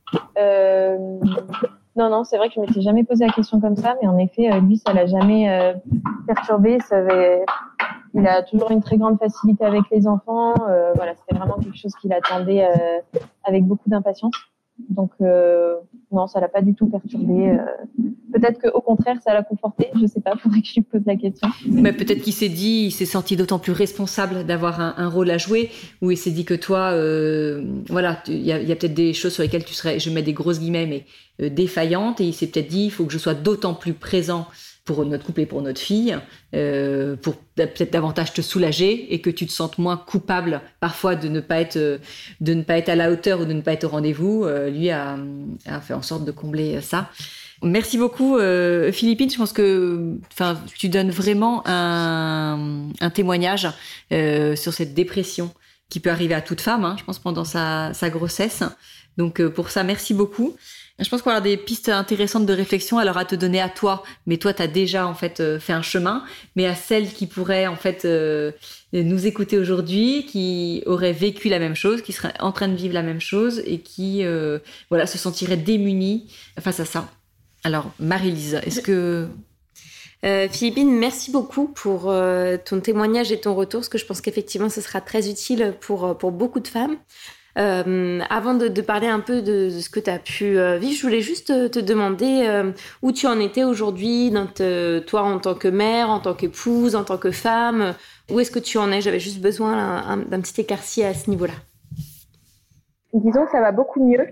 Euh, 1.97 2.03
non, 2.03 2.11
non, 2.11 2.25
c'est 2.25 2.37
vrai 2.37 2.49
que 2.49 2.55
je 2.57 2.61
m'étais 2.61 2.81
jamais 2.81 3.05
posé 3.05 3.27
la 3.27 3.33
question 3.33 3.61
comme 3.61 3.77
ça, 3.77 3.97
mais 4.01 4.09
en 4.09 4.19
effet, 4.19 4.53
euh, 4.53 4.61
lui, 4.61 4.79
ça 4.79 4.93
l'a 4.93 5.07
jamais 5.07 5.51
euh, 5.51 5.75
perturbé. 6.27 6.79
Ça 6.81 6.99
avait... 6.99 7.45
Il 8.17 8.27
a 8.29 8.45
toujours 8.45 8.71
une 8.71 8.81
très 8.81 8.97
grande 8.97 9.19
facilité 9.19 9.65
avec 9.65 9.83
les 9.91 10.07
enfants. 10.07 10.55
Euh, 10.69 10.93
voilà, 10.95 11.15
c'était 11.17 11.37
vraiment 11.37 11.57
quelque 11.57 11.77
chose 11.77 11.93
qu'il 12.01 12.13
attendait 12.13 12.65
avec 13.43 13.65
beaucoup 13.65 13.91
d'impatience. 13.91 14.33
Donc 14.90 15.12
non, 15.21 16.26
ça 16.26 16.40
l'a 16.40 16.49
pas 16.49 16.62
du 16.62 16.75
tout 16.75 16.87
perturbé. 16.87 17.57
peut-être 18.33 18.61
qu'au 18.61 18.81
contraire, 18.81 19.16
ça 19.23 19.33
l'a 19.33 19.43
conforté. 19.43 19.88
Je 20.00 20.07
sais 20.07 20.21
pas, 20.21 20.37
faudrait 20.43 20.61
que 20.61 20.66
je 20.66 20.75
lui 20.75 20.83
pose 20.83 21.02
la 21.07 21.16
question. 21.16 21.49
Mais 21.66 21.93
peut-être 21.93 22.23
qu'il 22.23 22.33
s'est 22.33 22.49
dit, 22.49 22.87
il 22.87 22.90
s'est 22.90 23.07
senti 23.07 23.37
d'autant 23.37 23.59
plus 23.59 23.73
responsable 23.73 24.45
d'avoir 24.45 24.81
un, 24.81 25.09
rôle 25.09 25.31
à 25.31 25.38
jouer, 25.38 25.71
ou 26.02 26.11
il 26.11 26.16
s'est 26.16 26.31
dit 26.31 26.45
que 26.45 26.54
toi, 26.54 26.90
voilà, 27.88 28.23
il 28.28 28.43
y 28.43 28.52
a, 28.52 28.57
a 28.57 28.76
peut-être 28.76 28.95
des 28.95 29.12
choses 29.12 29.33
sur 29.33 29.43
lesquelles 29.43 29.64
tu 29.64 29.75
serais, 29.75 29.99
je 29.99 30.11
mets 30.11 30.23
des 30.23 30.33
grosses 30.33 30.61
guillemets, 30.61 30.87
mais 30.87 31.04
euh, 31.43 31.49
défaillante 31.49 32.21
et 32.21 32.25
il 32.25 32.33
s'est 32.33 32.47
peut-être 32.47 32.69
dit 32.69 32.85
il 32.85 32.90
faut 32.90 33.07
que 33.07 33.12
je 33.12 33.19
sois 33.19 33.35
d'autant 33.35 33.75
plus 33.75 33.93
présent 33.93 34.47
pour 34.85 35.07
notre 35.07 35.25
couple 35.25 35.41
et 35.41 35.47
pour 35.47 35.62
notre 35.62 35.81
fille, 35.81 36.17
euh, 36.55 37.17
pour 37.17 37.37
peut-être 37.37 37.93
davantage 37.93 38.35
te 38.35 38.43
soulager 38.43 39.14
et 39.14 39.21
que 39.21 39.31
tu 39.31 39.47
te 39.47 39.53
sentes 39.53 39.79
moins 39.79 39.97
coupable 39.97 40.61
parfois 40.81 41.14
de 41.14 41.29
ne 41.29 41.41
pas 41.41 41.61
être 41.61 41.79
de 42.41 42.55
ne 42.55 42.62
pas 42.62 42.76
être 42.76 42.91
à 42.91 42.95
la 42.95 43.11
hauteur 43.11 43.41
ou 43.41 43.45
de 43.47 43.53
ne 43.55 43.62
pas 43.62 43.73
être 43.73 43.85
au 43.85 43.88
rendez-vous. 43.88 44.45
Euh, 44.45 44.69
lui 44.69 44.91
a, 44.91 45.17
a, 45.67 45.81
fait 45.81 45.95
en 45.95 46.03
sorte 46.03 46.25
de 46.25 46.33
combler 46.33 46.81
ça. 46.83 47.11
Merci 47.62 47.97
beaucoup, 47.97 48.37
euh, 48.37 48.93
Philippine. 48.93 49.31
Je 49.31 49.38
pense 49.38 49.53
que, 49.53 50.19
tu 50.76 50.88
donnes 50.91 51.11
vraiment 51.11 51.62
un, 51.67 52.91
un 53.00 53.11
témoignage 53.11 53.69
euh, 54.12 54.55
sur 54.55 54.75
cette 54.75 54.93
dépression 54.93 55.53
qui 55.88 56.00
peut 56.00 56.11
arriver 56.11 56.35
à 56.35 56.43
toute 56.43 56.61
femme, 56.61 56.85
hein, 56.85 56.97
je 56.99 57.05
pense, 57.05 57.19
pendant 57.19 57.45
sa, 57.45 57.95
sa 57.95 58.11
grossesse. 58.11 58.62
Donc, 59.17 59.43
pour 59.49 59.71
ça, 59.71 59.83
merci 59.83 60.12
beaucoup. 60.12 60.57
Je 61.01 61.09
pense 61.09 61.23
qu'on 61.23 61.31
avoir 61.31 61.43
des 61.43 61.57
pistes 61.57 61.89
intéressantes 61.89 62.47
de 62.47 62.53
réflexion 62.53 62.99
alors 62.99 63.17
à 63.17 63.25
te 63.25 63.35
donner 63.35 63.61
à 63.61 63.69
toi, 63.69 64.05
mais 64.27 64.37
toi 64.37 64.55
tu 64.55 64.63
as 64.63 64.69
déjà 64.69 65.09
en 65.09 65.15
fait 65.15 65.41
euh, 65.41 65.59
fait 65.59 65.73
un 65.73 65.83
chemin, 65.83 66.25
mais 66.55 66.67
à 66.67 66.77
celles 66.77 67.13
qui 67.13 67.27
pourraient 67.27 67.67
en 67.67 67.75
fait 67.75 68.05
euh, 68.05 68.53
nous 68.93 69.27
écouter 69.27 69.59
aujourd'hui, 69.59 70.25
qui 70.25 70.85
auraient 70.87 71.13
vécu 71.13 71.49
la 71.49 71.59
même 71.59 71.75
chose, 71.75 72.01
qui 72.01 72.13
seraient 72.13 72.35
en 72.39 72.53
train 72.53 72.69
de 72.69 72.77
vivre 72.77 72.95
la 72.95 73.03
même 73.03 73.21
chose 73.21 73.61
et 73.67 73.81
qui 73.81 74.25
euh, 74.25 74.61
voilà 74.89 75.09
se 75.09 75.19
sentiraient 75.19 75.57
démunies 75.57 76.33
face 76.61 76.79
à 76.79 76.85
ça. 76.85 77.09
Alors 77.65 77.91
Marie-Lise, 77.99 78.61
est-ce 78.65 78.81
que 78.81 79.27
Philippine, 80.51 80.91
merci 80.91 81.31
beaucoup 81.31 81.69
pour 81.69 82.11
ton 82.65 82.81
témoignage 82.81 83.31
et 83.31 83.41
ton 83.41 83.55
retour, 83.55 83.81
parce 83.81 83.91
que 83.91 83.99
je 83.99 84.07
pense 84.07 84.23
qu'effectivement, 84.23 84.71
ce 84.71 84.81
sera 84.81 85.03
très 85.03 85.29
utile 85.29 85.75
pour, 85.83 86.17
pour 86.17 86.33
beaucoup 86.33 86.61
de 86.61 86.69
femmes. 86.69 86.97
Euh, 87.56 88.20
avant 88.30 88.54
de, 88.54 88.80
parler 88.80 89.06
un 89.06 89.20
peu 89.20 89.40
de, 89.40 89.69
ce 89.69 89.88
que 89.88 90.00
tu 90.00 90.10
as 90.10 90.19
pu 90.19 90.58
euh, 90.58 90.76
vivre, 90.76 90.97
je 90.97 91.02
voulais 91.02 91.21
juste 91.21 91.71
te, 91.71 91.78
demander 91.78 92.47
euh, 92.49 92.73
où 93.02 93.12
tu 93.12 93.26
en 93.26 93.38
étais 93.38 93.62
aujourd'hui, 93.62 94.34
toi 95.06 95.23
en 95.23 95.38
tant 95.38 95.54
que 95.54 95.69
mère, 95.69 96.10
en 96.10 96.21
tant 96.21 96.34
qu'épouse, 96.34 96.97
en 96.97 97.04
tant 97.04 97.19
que 97.19 97.30
femme. 97.30 97.95
Où 98.30 98.40
est-ce 98.40 98.50
que 98.50 98.58
tu 98.58 98.78
en 98.78 98.90
es? 98.90 99.00
J'avais 99.00 99.21
juste 99.21 99.40
besoin 99.40 100.17
d'un 100.17 100.40
petit 100.40 100.60
écartier 100.60 101.04
à 101.04 101.14
ce 101.14 101.30
niveau-là. 101.30 101.54
Disons 103.12 103.45
que 103.45 103.50
ça 103.52 103.60
va 103.60 103.71
beaucoup 103.71 104.04
mieux. 104.04 104.26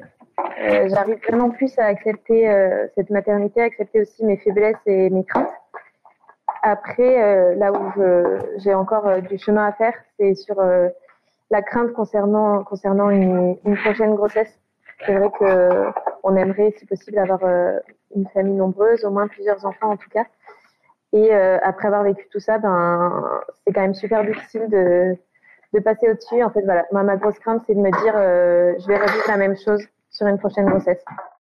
J'arrive 0.89 1.19
vraiment 1.29 1.51
plus 1.51 1.79
à 1.79 1.85
accepter 1.85 2.51
cette 2.95 3.11
maternité, 3.11 3.61
à 3.61 3.65
accepter 3.65 4.01
aussi 4.01 4.25
mes 4.25 4.39
faiblesses 4.39 4.77
et 4.87 5.11
mes 5.11 5.25
craintes. 5.25 5.53
Après, 6.63 7.55
là 7.57 7.71
où 7.73 7.93
j'ai 8.57 8.75
encore 8.75 9.21
du 9.21 9.39
chemin 9.39 9.67
à 9.67 9.73
faire, 9.73 9.95
c'est 10.19 10.35
sur 10.35 10.57
la 11.53 11.61
crainte 11.61 11.93
concernant, 11.93 12.65
concernant 12.65 13.11
une, 13.11 13.57
prochaine 13.85 14.15
grossesse. 14.15 14.59
C'est 15.05 15.15
vrai 15.15 15.31
que 15.39 15.93
on 16.23 16.35
aimerait, 16.35 16.75
si 16.79 16.87
possible, 16.87 17.19
avoir 17.19 17.41
euh, 17.45 17.79
une 18.17 18.27
famille 18.29 18.55
nombreuse, 18.55 19.05
au 19.05 19.11
moins 19.11 19.29
plusieurs 19.29 19.65
enfants 19.67 19.91
en 19.91 19.97
tout 19.97 20.09
cas. 20.09 20.25
Et 21.13 21.35
euh, 21.35 21.59
après 21.63 21.89
avoir 21.89 22.05
vécu 22.05 22.27
tout 22.31 22.41
ça, 22.41 22.59
ben, 22.59 23.41
c'est 23.65 23.73
quand 23.75 23.83
même 23.83 23.95
super 23.95 24.25
difficile 24.25 24.67
de, 24.71 25.15
de 25.75 25.81
passer 25.81 26.11
au-dessus. 26.11 26.43
En 26.43 26.51
fait, 26.51 26.63
voilà, 26.63 26.87
ma, 26.91 27.17
grosse 27.17 27.39
crainte, 27.39 27.63
c'est 27.67 27.75
de 27.75 27.81
me 27.81 27.91
dire, 28.03 28.15
euh, 28.17 28.73
je 28.79 28.87
vais 28.87 28.97
revivre 28.97 29.25
la 29.29 29.37
même 29.37 29.57
chose 29.57 29.85
sur 30.09 30.27
une 30.27 30.39
prochaine 30.39 30.65
grossesse. 30.67 31.05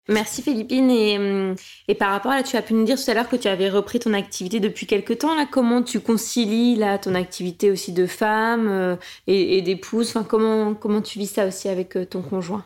Merci 0.10 0.42
Philippine. 0.42 0.90
Et, 0.90 1.18
hum, 1.18 1.56
et, 1.88 1.96
par 1.96 2.12
rapport 2.12 2.32
à 2.32 2.38
là, 2.38 2.44
tu 2.44 2.56
as 2.56 2.62
pu 2.62 2.74
nous 2.74 2.86
dire 2.86 2.98
tout 2.98 3.12
à 3.12 3.14
l'heure 3.14 3.28
que 3.28 3.36
tu 3.36 3.48
avais 3.48 3.70
repris 3.70 4.00
ton 4.00 4.14
activité 4.14 4.60
depuis 4.60 4.88
quelques 4.88 5.20
temps. 5.20 5.36
Là, 5.36 5.46
comment 5.50 5.84
tu 5.84 6.00
concilies 6.00 6.76
là 6.76 6.98
ton 6.98 7.14
activité 7.14 7.72
aussi 7.72 7.92
de 7.92 8.06
femme 8.06 8.68
euh, 8.70 8.96
et, 9.28 9.62
d'épouse? 9.62 10.16
Enfin, 10.16 10.26
comment, 10.28 10.74
comment 10.76 11.02
tu 11.02 11.20
vis 11.20 11.28
ça 11.28 11.46
aussi 11.46 11.68
avec 11.68 11.98
euh, 11.98 12.06
ton 12.06 12.22
conjoint? 12.22 12.64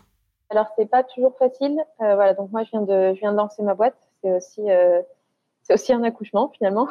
Alors 0.51 0.67
c'est 0.77 0.89
pas 0.89 1.03
toujours 1.03 1.35
facile. 1.37 1.79
Euh, 2.01 2.15
voilà, 2.15 2.33
donc 2.33 2.51
moi 2.51 2.63
je 2.63 2.71
viens 2.71 2.81
de 2.81 3.15
je 3.15 3.19
viens 3.21 3.31
de 3.31 3.37
lancer 3.37 3.63
ma 3.63 3.73
boîte. 3.73 3.95
C'est 4.21 4.33
aussi 4.33 4.61
aussi 5.71 5.93
un 5.93 6.03
accouchement 6.03 6.51
finalement. 6.57 6.89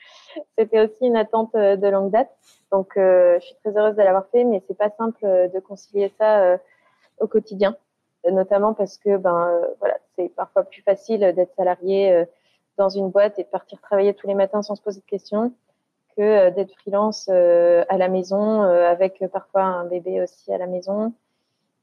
C'était 0.58 0.80
aussi 0.80 1.04
une 1.04 1.16
attente 1.16 1.52
de 1.54 1.88
longue 1.88 2.12
date. 2.12 2.30
Donc 2.70 2.92
je 2.96 3.40
suis 3.40 3.56
très 3.64 3.76
heureuse 3.76 3.96
de 3.96 4.02
l'avoir 4.02 4.26
fait, 4.30 4.44
mais 4.44 4.62
c'est 4.68 4.78
pas 4.78 4.90
simple 4.96 5.20
de 5.22 5.58
concilier 5.58 6.12
ça 6.18 6.58
au 7.18 7.26
quotidien 7.26 7.76
notamment 8.30 8.74
parce 8.74 8.98
que 8.98 9.16
ben 9.16 9.48
euh, 9.48 9.66
voilà, 9.80 9.98
c'est 10.16 10.28
parfois 10.28 10.64
plus 10.64 10.82
facile 10.82 11.20
d'être 11.34 11.54
salarié 11.56 12.12
euh, 12.12 12.24
dans 12.76 12.88
une 12.88 13.10
boîte 13.10 13.38
et 13.38 13.42
de 13.42 13.48
partir 13.48 13.80
travailler 13.80 14.14
tous 14.14 14.26
les 14.26 14.34
matins 14.34 14.62
sans 14.62 14.74
se 14.76 14.82
poser 14.82 15.00
de 15.00 15.06
questions 15.06 15.52
que 16.16 16.22
euh, 16.22 16.50
d'être 16.50 16.72
freelance 16.74 17.28
à 17.28 17.96
la 17.98 18.08
maison 18.08 18.62
avec 18.62 19.24
parfois 19.32 19.62
un 19.62 19.84
bébé 19.84 20.22
aussi 20.22 20.52
à 20.52 20.58
la 20.58 20.66
maison 20.66 21.12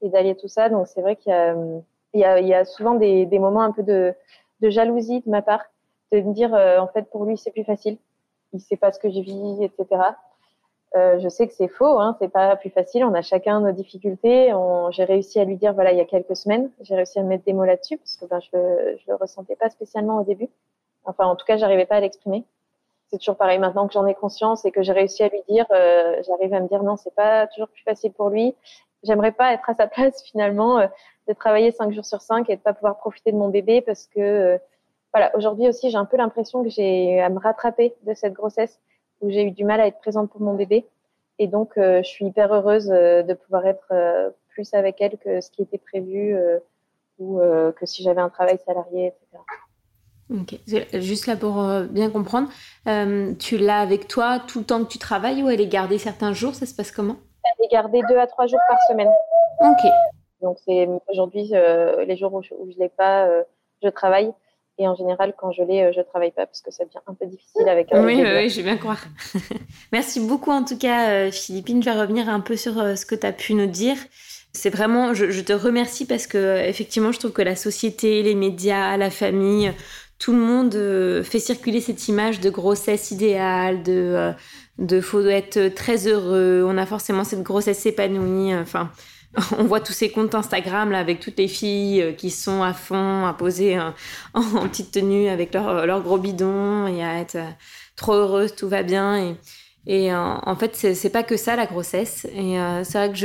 et 0.02 0.08
d'allier 0.08 0.34
tout 0.34 0.48
ça. 0.48 0.68
Donc 0.68 0.86
c'est 0.86 1.02
vrai 1.02 1.16
qu'il 1.16 1.32
y 2.14 2.18
y 2.18 2.20
y 2.20 2.54
a 2.54 2.64
souvent 2.64 2.94
des, 2.94 3.26
des, 3.26 3.38
moments 3.38 3.62
un 3.62 3.72
peu 3.72 3.82
de, 3.82 4.14
de, 4.60 4.70
jalousie 4.70 5.20
de 5.20 5.30
ma 5.30 5.42
part, 5.42 5.64
de 6.12 6.20
me 6.20 6.32
dire 6.32 6.54
en 6.54 6.86
fait 6.88 7.10
pour 7.10 7.24
lui 7.24 7.36
c'est 7.36 7.50
plus 7.50 7.64
facile, 7.64 7.98
il 8.52 8.60
sait 8.60 8.76
pas 8.76 8.92
ce 8.92 8.98
que 8.98 9.10
je 9.10 9.20
vis, 9.20 9.62
etc. 9.62 10.00
Euh, 10.96 11.20
je 11.20 11.28
sais 11.28 11.46
que 11.46 11.54
c'est 11.54 11.68
faux, 11.68 12.00
hein, 12.00 12.16
c'est 12.18 12.28
pas 12.32 12.56
plus 12.56 12.70
facile. 12.70 13.04
On 13.04 13.14
a 13.14 13.22
chacun 13.22 13.60
nos 13.60 13.70
difficultés. 13.72 14.52
J'ai 14.90 15.04
réussi 15.04 15.38
à 15.38 15.44
lui 15.44 15.56
dire 15.56 15.72
voilà 15.72 15.92
il 15.92 15.98
y 15.98 16.00
a 16.00 16.04
quelques 16.04 16.36
semaines, 16.36 16.70
j'ai 16.80 16.96
réussi 16.96 17.18
à 17.18 17.22
mettre 17.22 17.44
des 17.44 17.52
mots 17.52 17.64
là-dessus 17.64 17.96
parce 17.98 18.16
que 18.16 18.24
ben, 18.26 18.40
je, 18.40 18.96
je 18.98 19.10
le 19.10 19.14
ressentais 19.14 19.56
pas 19.56 19.70
spécialement 19.70 20.18
au 20.20 20.24
début. 20.24 20.48
Enfin 21.04 21.26
en 21.26 21.36
tout 21.36 21.46
cas 21.46 21.56
j'arrivais 21.56 21.86
pas 21.86 21.96
à 21.96 22.00
l'exprimer. 22.00 22.44
C'est 23.10 23.18
toujours 23.18 23.36
pareil 23.36 23.58
maintenant 23.58 23.86
que 23.86 23.92
j'en 23.92 24.06
ai 24.06 24.14
conscience 24.14 24.64
et 24.64 24.70
que 24.70 24.82
j'ai 24.82 24.92
réussi 24.92 25.22
à 25.24 25.28
lui 25.28 25.42
dire, 25.48 25.66
euh, 25.72 26.22
j'arrive 26.26 26.54
à 26.54 26.60
me 26.60 26.68
dire 26.68 26.82
non 26.82 26.96
c'est 26.96 27.14
pas 27.14 27.46
toujours 27.48 27.68
plus 27.68 27.82
facile 27.82 28.12
pour 28.12 28.28
lui. 28.28 28.54
J'aimerais 29.04 29.32
pas 29.32 29.52
être 29.52 29.68
à 29.70 29.74
sa 29.74 29.86
place 29.88 30.22
finalement 30.24 30.78
euh, 30.78 30.86
de 31.28 31.32
travailler 31.32 31.70
cinq 31.70 31.92
jours 31.92 32.04
sur 32.04 32.20
cinq 32.20 32.50
et 32.50 32.56
de 32.56 32.60
pas 32.60 32.72
pouvoir 32.72 32.96
profiter 32.98 33.30
de 33.30 33.36
mon 33.36 33.48
bébé 33.48 33.80
parce 33.80 34.06
que 34.06 34.20
euh, 34.20 34.58
voilà 35.12 35.30
aujourd'hui 35.36 35.68
aussi 35.68 35.90
j'ai 35.90 35.96
un 35.96 36.04
peu 36.04 36.16
l'impression 36.16 36.64
que 36.64 36.68
j'ai 36.68 37.20
à 37.20 37.28
me 37.28 37.38
rattraper 37.38 37.94
de 38.02 38.14
cette 38.14 38.32
grossesse 38.32 38.80
où 39.20 39.30
j'ai 39.30 39.44
eu 39.44 39.50
du 39.50 39.64
mal 39.64 39.80
à 39.80 39.86
être 39.86 39.98
présente 39.98 40.30
pour 40.30 40.40
mon 40.40 40.54
bébé. 40.54 40.86
Et 41.38 41.46
donc, 41.46 41.78
euh, 41.78 42.02
je 42.02 42.08
suis 42.08 42.26
hyper 42.26 42.52
heureuse 42.52 42.90
euh, 42.90 43.22
de 43.22 43.32
pouvoir 43.32 43.66
être 43.66 43.86
euh, 43.92 44.28
plus 44.50 44.74
avec 44.74 45.00
elle 45.00 45.16
que 45.16 45.40
ce 45.40 45.50
qui 45.50 45.62
était 45.62 45.78
prévu 45.78 46.36
ou 47.18 47.38
que 47.38 47.86
si 47.86 48.02
j'avais 48.02 48.20
un 48.20 48.30
travail 48.30 48.58
salarié, 48.66 49.08
etc. 49.08 49.42
Ok, 50.30 51.00
juste 51.00 51.26
là 51.26 51.36
pour 51.36 51.62
bien 51.90 52.10
comprendre, 52.10 52.48
tu 53.38 53.58
l'as 53.58 53.80
avec 53.80 54.08
toi 54.08 54.38
tout 54.40 54.60
le 54.60 54.64
temps 54.64 54.82
que 54.82 54.88
tu 54.88 54.98
travailles 54.98 55.42
ou 55.42 55.50
elle 55.50 55.60
est 55.60 55.68
gardée 55.68 55.98
certains 55.98 56.32
jours? 56.32 56.54
Ça 56.54 56.66
se 56.66 56.74
passe 56.74 56.90
comment? 56.90 57.16
Elle 57.44 57.66
est 57.66 57.70
gardée 57.70 58.00
deux 58.08 58.16
à 58.16 58.26
trois 58.26 58.46
jours 58.46 58.58
par 58.68 58.78
semaine. 58.88 59.10
Ok. 59.60 59.90
Donc 60.40 60.58
c'est 60.64 60.88
aujourd'hui 61.08 61.52
les 62.06 62.16
jours 62.16 62.34
où 62.34 62.42
je, 62.42 62.54
ne 62.54 62.78
l'ai 62.78 62.88
pas, 62.88 63.28
je 63.82 63.88
travaille. 63.88 64.32
Et 64.78 64.88
en 64.88 64.94
général, 64.94 65.34
quand 65.36 65.52
je 65.52 65.62
l'ai, 65.62 65.82
euh, 65.82 65.92
je 65.94 66.00
travaille 66.00 66.30
pas 66.30 66.46
parce 66.46 66.62
que 66.62 66.70
ça 66.70 66.84
devient 66.84 67.00
un 67.06 67.14
peu 67.14 67.26
difficile 67.26 67.68
avec 67.68 67.92
un 67.92 68.04
Oui, 68.04 68.22
oui, 68.22 68.48
je 68.48 68.56
vais 68.56 68.62
bien 68.62 68.76
croire. 68.76 69.04
Merci 69.92 70.20
beaucoup 70.20 70.50
en 70.50 70.64
tout 70.64 70.78
cas, 70.78 71.10
euh, 71.10 71.30
Philippine. 71.30 71.82
Je 71.82 71.90
vais 71.90 72.00
revenir 72.00 72.28
un 72.28 72.40
peu 72.40 72.56
sur 72.56 72.78
euh, 72.78 72.94
ce 72.94 73.04
que 73.04 73.14
tu 73.14 73.26
as 73.26 73.32
pu 73.32 73.54
nous 73.54 73.66
dire. 73.66 73.96
C'est 74.52 74.70
vraiment, 74.70 75.14
je, 75.14 75.40
te 75.42 75.52
remercie 75.52 76.06
parce 76.06 76.26
que 76.26 76.66
effectivement, 76.66 77.12
je 77.12 77.18
trouve 77.20 77.32
que 77.32 77.42
la 77.42 77.54
société, 77.54 78.22
les 78.22 78.34
médias, 78.34 78.96
la 78.96 79.10
famille, 79.10 79.72
tout 80.18 80.32
le 80.32 80.38
monde 80.38 81.22
fait 81.22 81.38
circuler 81.38 81.80
cette 81.80 82.08
image 82.08 82.40
de 82.40 82.50
grossesse 82.50 83.12
idéale, 83.12 83.84
de 83.84 84.32
de 84.78 85.00
faut 85.00 85.24
être 85.26 85.68
très 85.68 86.08
heureux. 86.08 86.64
On 86.66 86.76
a 86.78 86.86
forcément 86.86 87.22
cette 87.22 87.42
grossesse 87.44 87.86
épanouie. 87.86 88.52
Enfin, 88.56 88.90
on 89.58 89.64
voit 89.64 89.80
tous 89.80 89.92
ces 89.92 90.10
comptes 90.10 90.34
Instagram 90.34 90.90
là 90.90 90.98
avec 90.98 91.20
toutes 91.20 91.38
les 91.38 91.48
filles 91.48 92.02
euh, 92.02 92.12
qui 92.12 92.30
sont 92.30 92.62
à 92.62 92.72
fond, 92.72 93.26
à 93.26 93.32
poser 93.32 93.78
en, 94.34 94.68
petite 94.68 94.92
tenue 94.92 95.28
avec 95.28 95.54
leur, 95.54 95.86
leur 95.86 96.02
gros 96.02 96.18
bidon 96.18 96.86
et 96.86 97.04
à 97.04 97.20
être 97.20 97.38
trop 97.96 98.14
heureuses, 98.14 98.54
tout 98.54 98.68
va 98.68 98.82
bien. 98.82 99.36
Et, 99.86 100.14
en 100.14 100.56
fait, 100.56 100.76
c'est 100.76 101.10
pas 101.10 101.22
que 101.22 101.36
ça 101.36 101.56
la 101.56 101.66
grossesse. 101.66 102.26
Et 102.34 102.56
c'est 102.84 102.98
vrai 102.98 103.10
que 103.10 103.16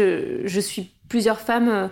je, 0.46 0.60
suis 0.60 0.96
plusieurs 1.10 1.40
femmes 1.40 1.70
euh, 1.70 1.88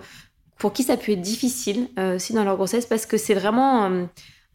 pour 0.58 0.74
qui 0.74 0.84
ça 0.84 0.98
peut 0.98 1.12
être 1.12 1.22
difficile 1.22 1.90
euh, 2.00 2.16
aussi 2.16 2.34
dans 2.34 2.44
leur 2.44 2.56
grossesse 2.56 2.86
parce 2.86 3.06
que 3.06 3.18
c'est 3.18 3.34
vraiment 3.34 3.86
euh, 3.86 4.06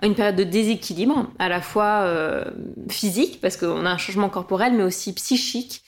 une 0.03 0.15
période 0.15 0.37
de 0.37 0.45
déséquilibre, 0.45 1.31
à 1.39 1.49
la 1.49 1.61
fois 1.61 2.09
physique, 2.89 3.41
parce 3.41 3.57
qu'on 3.57 3.85
a 3.85 3.91
un 3.91 3.99
changement 3.99 4.29
corporel, 4.29 4.75
mais 4.75 4.85
aussi 4.85 5.13
psychique, 5.13 5.83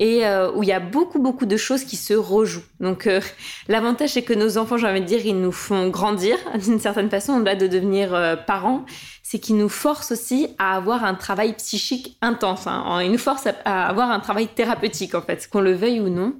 et 0.00 0.24
où 0.54 0.62
il 0.62 0.68
y 0.68 0.72
a 0.72 0.80
beaucoup, 0.80 1.18
beaucoup 1.18 1.46
de 1.46 1.56
choses 1.56 1.84
qui 1.84 1.96
se 1.96 2.14
rejouent. 2.14 2.64
Donc 2.80 3.08
l'avantage, 3.68 4.10
c'est 4.10 4.22
que 4.22 4.32
nos 4.32 4.58
enfants, 4.58 4.78
j'ai 4.78 4.86
envie 4.86 5.00
de 5.00 5.06
dire, 5.06 5.24
ils 5.24 5.38
nous 5.38 5.52
font 5.52 5.88
grandir 5.88 6.36
d'une 6.64 6.80
certaine 6.80 7.10
façon, 7.10 7.34
au-delà 7.34 7.56
de 7.56 7.66
devenir 7.66 8.38
parents, 8.46 8.84
c'est 9.22 9.38
qu'ils 9.38 9.56
nous 9.56 9.68
forcent 9.68 10.12
aussi 10.12 10.48
à 10.58 10.76
avoir 10.76 11.04
un 11.04 11.14
travail 11.14 11.54
psychique 11.54 12.18
intense. 12.20 12.66
Hein. 12.66 13.00
Ils 13.02 13.10
nous 13.10 13.18
forcent 13.18 13.48
à 13.64 13.86
avoir 13.86 14.10
un 14.10 14.20
travail 14.20 14.48
thérapeutique, 14.48 15.14
en 15.14 15.22
fait, 15.22 15.48
qu'on 15.50 15.60
le 15.60 15.72
veuille 15.72 16.00
ou 16.00 16.08
non. 16.08 16.34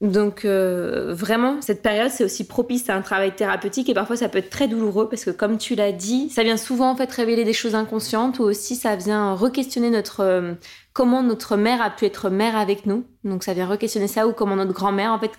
Donc 0.00 0.44
euh, 0.44 1.12
vraiment, 1.12 1.60
cette 1.60 1.82
période, 1.82 2.10
c'est 2.10 2.22
aussi 2.22 2.46
propice 2.46 2.88
à 2.88 2.94
un 2.94 3.02
travail 3.02 3.34
thérapeutique 3.34 3.88
et 3.88 3.94
parfois 3.94 4.14
ça 4.14 4.28
peut 4.28 4.38
être 4.38 4.50
très 4.50 4.68
douloureux 4.68 5.08
parce 5.08 5.24
que 5.24 5.30
comme 5.30 5.58
tu 5.58 5.74
l'as 5.74 5.90
dit, 5.90 6.30
ça 6.30 6.44
vient 6.44 6.56
souvent 6.56 6.90
en 6.90 6.96
fait 6.96 7.10
révéler 7.10 7.44
des 7.44 7.52
choses 7.52 7.74
inconscientes 7.74 8.38
ou 8.38 8.44
aussi 8.44 8.76
ça 8.76 8.94
vient 8.94 9.34
re-questionner 9.34 9.90
notre 9.90 10.20
euh, 10.20 10.54
comment 10.92 11.24
notre 11.24 11.56
mère 11.56 11.82
a 11.82 11.90
pu 11.90 12.04
être 12.04 12.30
mère 12.30 12.56
avec 12.56 12.86
nous. 12.86 13.06
Donc 13.24 13.42
ça 13.42 13.54
vient 13.54 13.66
re-questionner 13.66 14.06
ça 14.06 14.28
ou 14.28 14.32
comment 14.32 14.54
notre 14.54 14.72
grand-mère, 14.72 15.10
en 15.12 15.18
fait, 15.18 15.32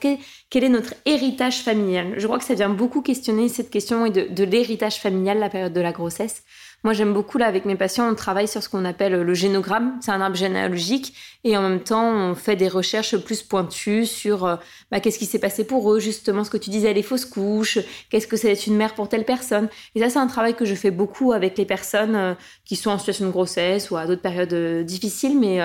quel, 0.49 0.63
est 0.63 0.69
notre 0.69 0.93
héritage 1.05 1.61
familial. 1.61 2.15
Je 2.17 2.25
crois 2.27 2.37
que 2.37 2.45
ça 2.45 2.53
vient 2.53 2.69
beaucoup 2.69 3.01
questionner 3.01 3.47
cette 3.47 3.69
question 3.69 4.09
de, 4.09 4.27
de 4.29 4.43
l'héritage 4.43 4.99
familial, 4.99 5.39
la 5.39 5.49
période 5.49 5.73
de 5.73 5.81
la 5.81 5.93
grossesse. 5.93 6.43
Moi, 6.83 6.93
j'aime 6.93 7.13
beaucoup, 7.13 7.37
là, 7.37 7.45
avec 7.45 7.65
mes 7.65 7.75
patients, 7.75 8.09
on 8.09 8.15
travaille 8.15 8.47
sur 8.47 8.63
ce 8.63 8.69
qu'on 8.69 8.85
appelle 8.85 9.21
le 9.21 9.33
génogramme. 9.33 9.97
C'est 10.01 10.11
un 10.11 10.21
arbre 10.21 10.37
généalogique. 10.37 11.13
Et 11.43 11.57
en 11.57 11.61
même 11.61 11.81
temps, 11.81 12.09
on 12.09 12.35
fait 12.35 12.55
des 12.55 12.69
recherches 12.69 13.17
plus 13.17 13.43
pointues 13.43 14.05
sur 14.05 14.45
euh, 14.45 14.55
bah, 14.89 14.99
qu'est-ce 14.99 15.19
qui 15.19 15.25
s'est 15.25 15.39
passé 15.39 15.65
pour 15.65 15.91
eux, 15.91 15.99
justement, 15.99 16.43
ce 16.43 16.49
que 16.49 16.57
tu 16.57 16.69
disais, 16.69 16.93
les 16.93 17.03
fausses 17.03 17.25
couches, 17.25 17.79
qu'est-ce 18.09 18.27
que 18.27 18.37
c'est 18.37 18.67
une 18.67 18.77
mère 18.77 18.95
pour 18.95 19.09
telle 19.09 19.25
personne? 19.25 19.67
Et 19.95 19.99
ça, 19.99 20.09
c'est 20.09 20.19
un 20.19 20.27
travail 20.27 20.55
que 20.55 20.65
je 20.65 20.75
fais 20.75 20.91
beaucoup 20.91 21.33
avec 21.33 21.57
les 21.57 21.65
personnes 21.65 22.15
euh, 22.15 22.33
qui 22.63 22.77
sont 22.77 22.91
en 22.91 22.97
situation 22.97 23.25
de 23.25 23.31
grossesse 23.31 23.91
ou 23.91 23.97
à 23.97 24.07
d'autres 24.07 24.21
périodes 24.21 24.53
euh, 24.53 24.83
difficiles, 24.83 25.37
mais 25.37 25.59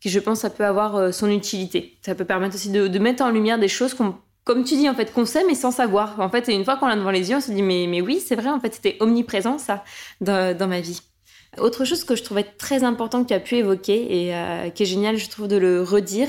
qui, 0.00 0.10
je 0.10 0.18
pense, 0.18 0.40
ça 0.40 0.50
peut 0.50 0.64
avoir 0.64 1.12
son 1.14 1.30
utilité. 1.30 1.98
Ça 2.04 2.14
peut 2.14 2.24
permettre 2.24 2.54
aussi 2.56 2.70
de 2.70 2.98
mettre 2.98 3.22
en 3.22 3.30
lumière 3.30 3.58
des 3.58 3.68
choses 3.68 3.94
qu'on 3.94 4.16
comme 4.48 4.64
tu 4.64 4.76
dis, 4.76 4.88
en 4.88 4.94
fait, 4.94 5.12
qu'on 5.12 5.26
sait, 5.26 5.44
mais 5.46 5.54
sans 5.54 5.70
savoir. 5.70 6.18
En 6.20 6.30
fait, 6.30 6.48
une 6.48 6.64
fois 6.64 6.78
qu'on 6.78 6.86
l'a 6.86 6.96
devant 6.96 7.10
les 7.10 7.28
yeux, 7.28 7.36
on 7.36 7.40
se 7.42 7.52
dit, 7.52 7.60
mais, 7.60 7.86
mais 7.86 8.00
oui, 8.00 8.18
c'est 8.18 8.34
vrai, 8.34 8.48
en 8.48 8.58
fait, 8.58 8.72
c'était 8.72 8.96
omniprésent, 8.98 9.58
ça, 9.58 9.84
dans, 10.22 10.66
ma 10.66 10.80
vie. 10.80 11.02
Autre 11.58 11.84
chose 11.84 12.02
que 12.02 12.16
je 12.16 12.22
trouvais 12.22 12.44
très 12.44 12.82
important 12.82 13.22
que 13.22 13.28
tu 13.28 13.34
as 13.34 13.40
pu 13.40 13.56
évoquer 13.56 14.24
et 14.24 14.34
euh, 14.34 14.70
qui 14.70 14.84
est 14.84 14.86
génial, 14.86 15.18
je 15.18 15.28
trouve, 15.28 15.48
de 15.48 15.58
le 15.58 15.82
redire, 15.82 16.28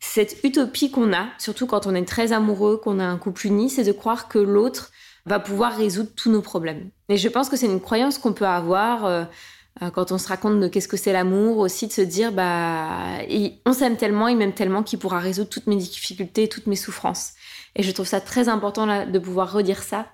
cette 0.00 0.42
utopie 0.44 0.90
qu'on 0.90 1.12
a, 1.12 1.26
surtout 1.36 1.66
quand 1.66 1.86
on 1.86 1.94
est 1.94 2.08
très 2.08 2.32
amoureux, 2.32 2.78
qu'on 2.78 3.00
a 3.00 3.04
un 3.04 3.18
couple 3.18 3.48
uni, 3.48 3.68
c'est 3.68 3.84
de 3.84 3.92
croire 3.92 4.28
que 4.28 4.38
l'autre 4.38 4.90
va 5.26 5.38
pouvoir 5.38 5.76
résoudre 5.76 6.08
tous 6.16 6.30
nos 6.30 6.40
problèmes. 6.40 6.88
Et 7.10 7.18
je 7.18 7.28
pense 7.28 7.50
que 7.50 7.58
c'est 7.58 7.66
une 7.66 7.82
croyance 7.82 8.16
qu'on 8.16 8.32
peut 8.32 8.46
avoir 8.46 9.04
euh, 9.04 9.24
euh, 9.82 9.90
quand 9.90 10.10
on 10.10 10.16
se 10.16 10.28
raconte 10.28 10.58
de 10.58 10.68
qu'est-ce 10.68 10.88
que 10.88 10.96
c'est 10.96 11.12
l'amour, 11.12 11.58
aussi 11.58 11.86
de 11.86 11.92
se 11.92 12.00
dire, 12.00 12.32
bah, 12.32 13.18
on 13.66 13.74
s'aime 13.74 13.98
tellement, 13.98 14.28
il 14.28 14.38
m'aime 14.38 14.54
tellement 14.54 14.82
qu'il 14.82 14.98
pourra 14.98 15.18
résoudre 15.18 15.50
toutes 15.50 15.66
mes 15.66 15.76
difficultés, 15.76 16.48
toutes 16.48 16.66
mes 16.66 16.76
souffrances. 16.76 17.34
Et 17.78 17.82
je 17.82 17.92
trouve 17.92 18.06
ça 18.06 18.20
très 18.20 18.48
important 18.48 19.06
de 19.06 19.18
pouvoir 19.18 19.52
redire 19.52 19.82
ça. 19.82 20.06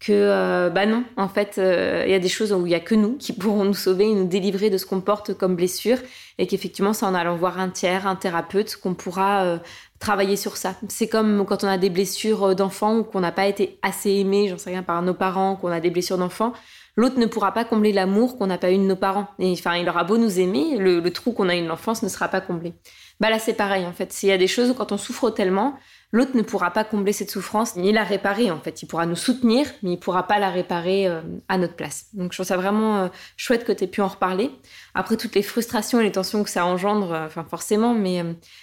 Que 0.00 0.12
euh, 0.12 0.68
bah 0.68 0.84
non, 0.84 1.04
en 1.16 1.28
fait, 1.28 1.54
euh, 1.56 2.02
il 2.04 2.10
y 2.10 2.14
a 2.14 2.18
des 2.18 2.28
choses 2.28 2.52
où 2.52 2.66
il 2.66 2.72
y 2.72 2.74
a 2.74 2.80
que 2.80 2.94
nous 2.94 3.16
qui 3.16 3.32
pourrons 3.32 3.64
nous 3.64 3.72
sauver 3.72 4.04
et 4.10 4.14
nous 4.14 4.26
délivrer 4.26 4.68
de 4.68 4.76
ce 4.76 4.84
qu'on 4.84 5.00
porte 5.00 5.32
comme 5.32 5.56
blessure, 5.56 5.96
et 6.36 6.46
qu'effectivement, 6.46 6.92
c'est 6.92 7.06
en 7.06 7.14
allant 7.14 7.36
voir 7.36 7.58
un 7.58 7.70
tiers, 7.70 8.06
un 8.06 8.16
thérapeute, 8.16 8.76
qu'on 8.76 8.92
pourra 8.92 9.44
euh, 9.44 9.58
travailler 10.00 10.36
sur 10.36 10.58
ça. 10.58 10.74
C'est 10.88 11.08
comme 11.08 11.46
quand 11.46 11.64
on 11.64 11.68
a 11.68 11.78
des 11.78 11.88
blessures 11.88 12.54
d'enfants 12.54 12.98
ou 12.98 13.04
qu'on 13.04 13.20
n'a 13.20 13.32
pas 13.32 13.46
été 13.46 13.78
assez 13.80 14.10
aimé, 14.10 14.48
j'en 14.48 14.58
sais 14.58 14.70
rien, 14.70 14.82
par 14.82 15.00
nos 15.00 15.14
parents, 15.14 15.56
qu'on 15.56 15.68
a 15.68 15.80
des 15.80 15.90
blessures 15.90 16.18
d'enfants. 16.18 16.52
L'autre 16.96 17.18
ne 17.18 17.26
pourra 17.26 17.52
pas 17.52 17.64
combler 17.64 17.92
l'amour 17.92 18.36
qu'on 18.36 18.48
n'a 18.48 18.58
pas 18.58 18.72
eu 18.72 18.76
de 18.76 18.82
nos 18.82 18.96
parents. 18.96 19.28
Et 19.38 19.50
enfin, 19.52 19.76
il 19.76 19.88
aura 19.88 20.04
beau 20.04 20.18
nous 20.18 20.38
aimer, 20.38 20.76
le, 20.76 21.00
le 21.00 21.10
trou 21.12 21.32
qu'on 21.32 21.48
a 21.48 21.56
eu 21.56 21.62
de 21.62 21.66
l'enfance 21.66 22.02
ne 22.02 22.08
sera 22.08 22.28
pas 22.28 22.42
comblé. 22.42 22.74
Bah 23.20 23.30
là, 23.30 23.38
c'est 23.38 23.54
pareil 23.54 23.86
en 23.86 23.92
fait. 23.92 24.12
S'il 24.12 24.28
y 24.28 24.32
a 24.32 24.38
des 24.38 24.48
choses 24.48 24.70
où 24.70 24.74
quand 24.74 24.92
on 24.92 24.98
souffre 24.98 25.30
tellement, 25.30 25.78
l'autre 26.14 26.36
ne 26.36 26.42
pourra 26.42 26.70
pas 26.70 26.84
combler 26.84 27.12
cette 27.12 27.30
souffrance 27.30 27.74
ni 27.74 27.90
la 27.90 28.04
réparer 28.04 28.52
en 28.52 28.60
fait. 28.60 28.82
Il 28.82 28.86
pourra 28.86 29.04
nous 29.04 29.16
soutenir, 29.16 29.66
mais 29.82 29.94
il 29.94 29.96
pourra 29.98 30.28
pas 30.28 30.38
la 30.38 30.48
réparer 30.48 31.08
euh, 31.08 31.20
à 31.48 31.58
notre 31.58 31.74
place. 31.74 32.06
Donc 32.14 32.30
je 32.30 32.36
trouve 32.36 32.46
ça 32.46 32.56
vraiment 32.56 32.98
euh, 32.98 33.08
chouette 33.36 33.64
que 33.64 33.72
tu 33.72 33.82
aies 33.82 33.88
pu 33.88 34.00
en 34.00 34.06
reparler. 34.06 34.52
Après 34.94 35.16
toutes 35.16 35.34
les 35.34 35.42
frustrations 35.42 36.00
et 36.00 36.04
les 36.04 36.12
tensions 36.12 36.44
que 36.44 36.50
ça 36.50 36.64
engendre, 36.66 37.12
euh, 37.12 37.26
enfin 37.26 37.44
forcément, 37.50 37.94
mais 37.94 38.22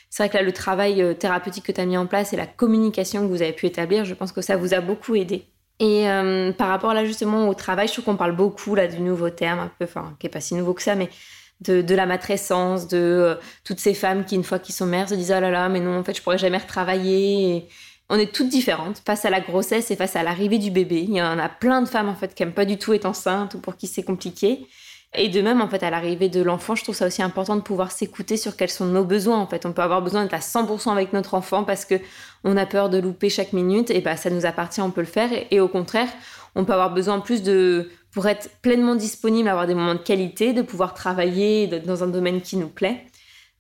c'est 0.09 0.23
vrai 0.23 0.29
que 0.29 0.37
là 0.37 0.43
le 0.43 0.53
travail 0.53 1.17
thérapeutique 1.19 1.65
que 1.65 1.73
tu 1.73 1.81
as 1.81 1.85
mis 1.85 1.97
en 1.97 2.07
place 2.07 2.31
et 2.31 2.37
la 2.37 2.47
communication 2.47 3.21
que 3.23 3.27
vous 3.27 3.41
avez 3.41 3.51
pu 3.51 3.65
établir, 3.65 4.05
je 4.05 4.13
pense 4.13 4.31
que 4.31 4.41
ça 4.41 4.55
vous 4.55 4.73
a 4.73 4.79
beaucoup 4.79 5.15
aidé. 5.15 5.43
Et 5.81 6.05
par 6.57 6.67
rapport 6.67 6.93
là 6.93 7.05
justement 7.05 7.49
au 7.49 7.53
travail, 7.55 7.87
je 7.87 7.93
trouve 7.93 8.05
qu'on 8.05 8.15
parle 8.15 8.35
beaucoup 8.35 8.75
là 8.75 8.87
du 8.87 8.99
nouveau 8.99 9.29
terme, 9.29 9.59
un 9.59 9.71
peu, 9.79 9.85
enfin 9.85 10.15
qui 10.19 10.27
est 10.27 10.29
pas 10.29 10.39
si 10.39 10.53
nouveau 10.53 10.73
que 10.73 10.83
ça, 10.83 10.95
mais 10.95 11.09
de, 11.61 11.95
la 11.95 12.05
matrescence, 12.05 12.87
de 12.87 12.97
euh, 12.97 13.35
toutes 13.63 13.79
ces 13.79 13.93
femmes 13.93 14.25
qui, 14.25 14.35
une 14.35 14.43
fois 14.43 14.59
qu'ils 14.59 14.75
sont 14.75 14.85
mères, 14.85 15.09
se 15.09 15.15
disent 15.15 15.33
oh 15.35 15.39
là 15.39 15.51
là, 15.51 15.69
mais 15.69 15.79
non, 15.79 15.99
en 15.99 16.03
fait, 16.03 16.15
je 16.15 16.21
pourrais 16.21 16.37
jamais 16.37 16.57
retravailler. 16.57 17.67
on 18.09 18.15
est 18.15 18.33
toutes 18.33 18.49
différentes 18.49 19.01
face 19.05 19.25
à 19.25 19.29
la 19.29 19.39
grossesse 19.39 19.91
et 19.91 19.95
face 19.95 20.15
à 20.15 20.23
l'arrivée 20.23 20.57
du 20.57 20.71
bébé. 20.71 21.05
Il 21.07 21.15
y 21.15 21.21
en 21.21 21.39
a 21.39 21.49
plein 21.49 21.81
de 21.81 21.87
femmes 21.87 22.09
en 22.09 22.15
fait 22.15 22.33
qui 22.33 22.43
aiment 22.43 22.53
pas 22.53 22.65
du 22.65 22.77
tout 22.77 22.93
être 22.93 23.05
enceinte 23.05 23.55
ou 23.55 23.59
pour 23.59 23.77
qui 23.77 23.87
c'est 23.87 24.03
compliqué. 24.03 24.67
Et 25.13 25.27
de 25.27 25.41
même, 25.41 25.61
en 25.61 25.67
fait, 25.67 25.83
à 25.83 25.89
l'arrivée 25.89 26.29
de 26.29 26.41
l'enfant, 26.41 26.73
je 26.73 26.83
trouve 26.83 26.95
ça 26.95 27.05
aussi 27.05 27.21
important 27.21 27.57
de 27.57 27.61
pouvoir 27.61 27.91
s'écouter 27.91 28.37
sur 28.37 28.55
quels 28.55 28.69
sont 28.69 28.85
nos 28.85 29.03
besoins. 29.03 29.39
En 29.39 29.47
fait, 29.47 29.65
on 29.65 29.73
peut 29.73 29.81
avoir 29.81 30.01
besoin 30.01 30.23
d'être 30.23 30.33
à 30.33 30.39
100% 30.39 30.89
avec 30.89 31.11
notre 31.11 31.33
enfant 31.33 31.65
parce 31.65 31.83
que 31.83 31.95
on 32.45 32.55
a 32.55 32.65
peur 32.65 32.89
de 32.89 32.97
louper 32.97 33.29
chaque 33.29 33.51
minute. 33.51 33.91
Et 33.91 33.99
bah, 33.99 34.15
ça 34.15 34.29
nous 34.29 34.45
appartient, 34.45 34.81
on 34.81 34.91
peut 34.91 35.01
le 35.01 35.07
faire. 35.07 35.29
et 35.51 35.59
au 35.59 35.67
contraire, 35.67 36.07
on 36.55 36.63
peut 36.63 36.73
avoir 36.73 36.93
besoin 36.93 37.19
plus 37.19 37.43
de 37.43 37.89
pour 38.11 38.27
être 38.27 38.49
pleinement 38.61 38.95
disponible, 38.95 39.47
avoir 39.49 39.67
des 39.67 39.75
moments 39.75 39.95
de 39.95 39.99
qualité, 39.99 40.53
de 40.53 40.61
pouvoir 40.61 40.93
travailler 40.93 41.67
dans 41.67 42.03
un 42.03 42.07
domaine 42.07 42.41
qui 42.41 42.57
nous 42.57 42.67
plaît 42.67 43.05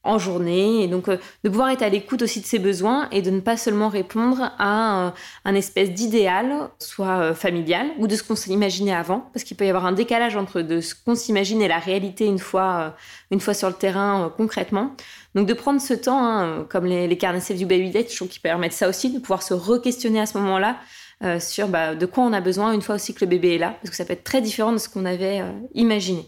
en 0.03 0.17
journée 0.17 0.83
et 0.83 0.87
donc 0.87 1.07
euh, 1.07 1.17
de 1.43 1.49
pouvoir 1.49 1.69
être 1.69 1.83
à 1.83 1.89
l'écoute 1.89 2.21
aussi 2.23 2.41
de 2.41 2.45
ses 2.45 2.59
besoins 2.59 3.07
et 3.11 3.21
de 3.21 3.29
ne 3.29 3.39
pas 3.39 3.55
seulement 3.55 3.89
répondre 3.89 4.51
à 4.57 5.13
un, 5.45 5.55
espèce 5.55 5.91
d'idéal, 5.91 6.69
soit 6.79 7.19
euh, 7.19 7.33
familial 7.35 7.87
ou 7.99 8.07
de 8.07 8.15
ce 8.15 8.23
qu'on 8.23 8.35
s'imaginait 8.35 8.93
avant, 8.93 9.29
parce 9.33 9.43
qu'il 9.43 9.57
peut 9.57 9.65
y 9.65 9.69
avoir 9.69 9.85
un 9.85 9.91
décalage 9.91 10.35
entre 10.35 10.61
de 10.61 10.81
ce 10.81 10.95
qu'on 10.95 11.15
s'imagine 11.15 11.61
et 11.61 11.67
la 11.67 11.77
réalité 11.77 12.25
une 12.25 12.39
fois, 12.39 12.79
euh, 12.79 12.89
une 13.29 13.39
fois 13.39 13.53
sur 13.53 13.67
le 13.67 13.75
terrain 13.75 14.33
concrètement. 14.35 14.95
Donc 15.35 15.47
de 15.47 15.53
prendre 15.53 15.79
ce 15.79 15.93
temps, 15.93 16.25
hein, 16.25 16.65
comme 16.67 16.85
les, 16.85 17.07
les 17.07 17.17
carnets 17.17 17.53
du 17.53 17.65
Baby 17.65 17.91
Date, 17.91 18.09
je 18.11 18.15
trouve 18.15 18.27
qu'ils 18.27 18.41
permettent 18.41 18.73
ça 18.73 18.89
aussi, 18.89 19.13
de 19.13 19.19
pouvoir 19.19 19.43
se 19.43 19.53
re-questionner 19.53 20.19
à 20.19 20.25
ce 20.25 20.37
moment-là 20.39 20.77
euh, 21.23 21.39
sur 21.39 21.67
bah, 21.67 21.95
de 21.95 22.05
quoi 22.05 22.23
on 22.23 22.33
a 22.33 22.41
besoin 22.41 22.73
une 22.73 22.81
fois 22.81 22.95
aussi 22.95 23.13
que 23.13 23.21
le 23.21 23.29
bébé 23.29 23.55
est 23.55 23.57
là, 23.57 23.75
parce 23.81 23.91
que 23.91 23.95
ça 23.95 24.05
peut 24.05 24.13
être 24.13 24.23
très 24.23 24.41
différent 24.41 24.71
de 24.71 24.77
ce 24.77 24.89
qu'on 24.89 25.05
avait 25.05 25.41
euh, 25.41 25.51
imaginé. 25.73 26.25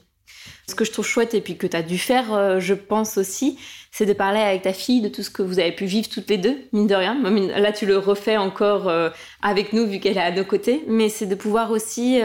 Ce 0.68 0.76
que 0.76 0.86
je 0.86 0.92
trouve 0.92 1.06
chouette 1.06 1.34
et 1.34 1.42
puis 1.42 1.58
que 1.58 1.68
tu 1.68 1.76
as 1.76 1.82
dû 1.82 1.98
faire, 1.98 2.34
euh, 2.34 2.60
je 2.60 2.74
pense 2.74 3.18
aussi, 3.18 3.58
c'est 3.92 4.06
de 4.06 4.14
parler 4.14 4.40
avec 4.40 4.62
ta 4.62 4.74
fille 4.74 5.02
de 5.02 5.10
tout 5.10 5.24
ce 5.24 5.30
que 5.30 5.42
vous 5.42 5.60
avez 5.60 5.72
pu 5.72 5.86
vivre 5.86 6.10
toutes 6.10 6.30
les 6.30 6.38
deux, 6.38 6.58
mine 6.74 6.88
de 6.88 6.96
rien. 6.96 7.22
Là, 7.58 7.72
tu 7.72 7.86
le 7.86 7.98
refais 7.98 8.38
encore 8.38 8.92
avec 9.42 9.72
nous 9.74 9.86
vu 9.86 10.00
qu'elle 10.00 10.18
est 10.18 10.22
à 10.22 10.32
nos 10.32 10.44
côtés, 10.44 10.84
mais 10.88 11.10
c'est 11.10 11.28
de 11.28 11.36
pouvoir 11.36 11.70
aussi 11.70 12.20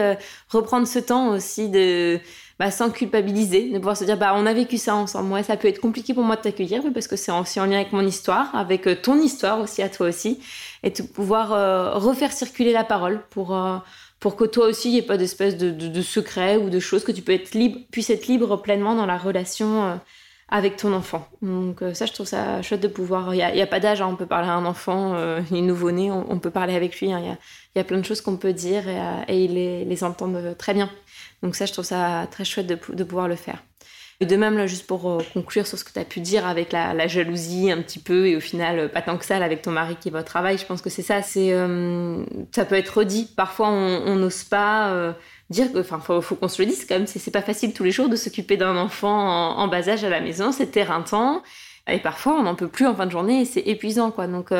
reprendre 0.49 0.87
ce 0.87 0.97
temps 0.97 1.29
aussi 1.29 1.69
de 1.69 2.19
bah, 2.59 2.71
sans 2.71 2.89
culpabiliser, 2.91 3.69
de 3.69 3.77
pouvoir 3.77 3.95
se 3.95 4.03
dire 4.03 4.17
bah 4.17 4.33
on 4.35 4.45
a 4.45 4.53
vécu 4.53 4.77
ça 4.77 4.93
ensemble. 4.93 5.29
Moi, 5.29 5.43
ça 5.43 5.55
peut 5.55 5.69
être 5.69 5.79
compliqué 5.79 6.13
pour 6.13 6.25
moi 6.25 6.35
de 6.35 6.41
t'accueillir 6.41 6.83
parce 6.93 7.07
que 7.07 7.15
c'est 7.15 7.31
aussi 7.31 7.57
en 7.61 7.65
lien 7.65 7.77
avec 7.77 7.93
mon 7.93 8.05
histoire, 8.05 8.53
avec 8.53 8.85
euh, 8.85 8.95
ton 9.01 9.17
histoire 9.21 9.61
aussi 9.61 9.81
à 9.81 9.87
toi 9.87 10.09
aussi, 10.09 10.39
et 10.83 10.91
de 10.91 11.01
pouvoir 11.01 11.53
euh, 11.53 11.93
refaire 11.93 12.31
circuler 12.31 12.71
la 12.73 12.83
parole 12.83 13.21
pour 13.29 13.55
euh, 13.55 13.77
pour 14.19 14.35
que 14.35 14.43
toi 14.43 14.67
aussi 14.67 14.89
il 14.89 14.93
n'y 14.93 14.97
ait 14.99 15.03
pas 15.03 15.17
d'espèce 15.17 15.57
de, 15.57 16.01
secret 16.01 16.57
ou 16.57 16.69
de 16.69 16.79
choses 16.79 17.03
que 17.03 17.11
tu 17.11 17.23
être 17.31 17.53
libre, 17.53 17.79
puisses 17.91 18.09
être 18.09 18.27
libre 18.27 18.57
pleinement 18.61 18.95
dans 18.95 19.05
la 19.05 19.17
relation 19.17 19.99
avec 20.49 20.75
ton 20.75 20.91
enfant. 20.91 21.25
Donc 21.41 21.81
ça, 21.93 22.05
je 22.05 22.11
trouve 22.11 22.25
ça 22.25 22.61
chouette 22.61 22.81
de 22.81 22.89
pouvoir. 22.89 23.33
Il 23.33 23.37
n'y 23.37 23.43
a, 23.43 23.63
a, 23.63 23.67
pas 23.67 23.79
d'âge, 23.79 24.01
hein, 24.01 24.09
on 24.11 24.17
peut 24.17 24.25
parler 24.25 24.49
à 24.49 24.55
un 24.55 24.65
enfant, 24.65 25.15
il 25.49 25.57
est 25.57 25.61
nouveau-né, 25.61 26.11
on, 26.11 26.37
peut 26.37 26.49
parler 26.49 26.75
avec 26.75 26.99
lui. 26.99 27.13
Hein. 27.13 27.37
Il 27.75 27.77
y, 27.77 27.81
a, 27.81 27.85
plein 27.85 27.99
de 27.99 28.03
choses 28.03 28.19
qu'on 28.19 28.35
peut 28.35 28.51
dire 28.51 28.89
et, 28.89 28.99
et 29.29 29.45
il 29.45 29.53
les, 29.53 29.85
les 29.85 30.03
entendre 30.03 30.53
très 30.57 30.73
bien. 30.73 30.89
Donc 31.41 31.55
ça, 31.55 31.65
je 31.65 31.73
trouve 31.73 31.85
ça 31.85 32.27
très 32.29 32.43
chouette 32.43 32.67
de, 32.67 33.03
pouvoir 33.03 33.27
le 33.27 33.35
faire. 33.35 33.63
De 34.21 34.35
même, 34.35 34.57
là, 34.57 34.67
juste 34.67 34.85
pour 34.85 35.09
euh, 35.09 35.19
conclure 35.33 35.65
sur 35.65 35.77
ce 35.77 35.85
que 35.85 35.93
tu 35.93 35.99
as 35.99 36.03
pu 36.03 36.19
dire 36.19 36.45
avec 36.45 36.73
la, 36.73 37.07
jalousie 37.07 37.71
un 37.71 37.81
petit 37.81 37.99
peu, 37.99 38.27
et 38.27 38.35
au 38.35 38.41
final, 38.41 38.77
euh, 38.77 38.87
pas 38.89 39.01
tant 39.01 39.17
que 39.17 39.23
ça, 39.23 39.37
avec 39.37 39.61
ton 39.61 39.71
mari 39.71 39.95
qui 39.95 40.09
est 40.09 40.11
votre 40.11 40.27
travail, 40.27 40.57
je 40.57 40.65
pense 40.65 40.81
que 40.81 40.89
c'est 40.89 41.03
ça, 41.03 41.21
c'est, 41.21 41.53
euh, 41.53 42.25
ça 42.53 42.65
peut 42.65 42.75
être 42.75 42.97
redit. 42.97 43.29
Parfois, 43.37 43.69
on 43.69 44.15
n'ose 44.17 44.43
pas 44.43 45.15
dire 45.49 45.71
que, 45.71 45.79
enfin, 45.79 45.99
faut, 45.99 46.21
faut 46.21 46.35
qu'on 46.35 46.49
se 46.49 46.61
le 46.61 46.67
dise 46.67 46.85
quand 46.85 46.95
même, 46.95 47.07
c'est, 47.07 47.31
pas 47.31 47.41
facile 47.41 47.73
tous 47.73 47.85
les 47.85 47.91
jours 47.91 48.09
de 48.09 48.17
s'occuper 48.17 48.57
d'un 48.57 48.75
enfant 48.75 49.57
en, 49.57 49.67
bas 49.69 49.87
âge 49.87 50.03
à 50.03 50.09
la 50.09 50.19
maison, 50.19 50.51
c'est 50.51 50.75
éreintant. 50.75 51.41
Et 51.87 51.99
parfois, 51.99 52.33
on 52.33 52.43
n'en 52.43 52.55
peut 52.55 52.67
plus 52.67 52.87
en 52.87 52.95
fin 52.95 53.05
de 53.05 53.11
journée 53.11 53.41
et 53.41 53.45
c'est 53.45 53.61
épuisant, 53.61 54.11
quoi. 54.11 54.27
Donc, 54.27 54.51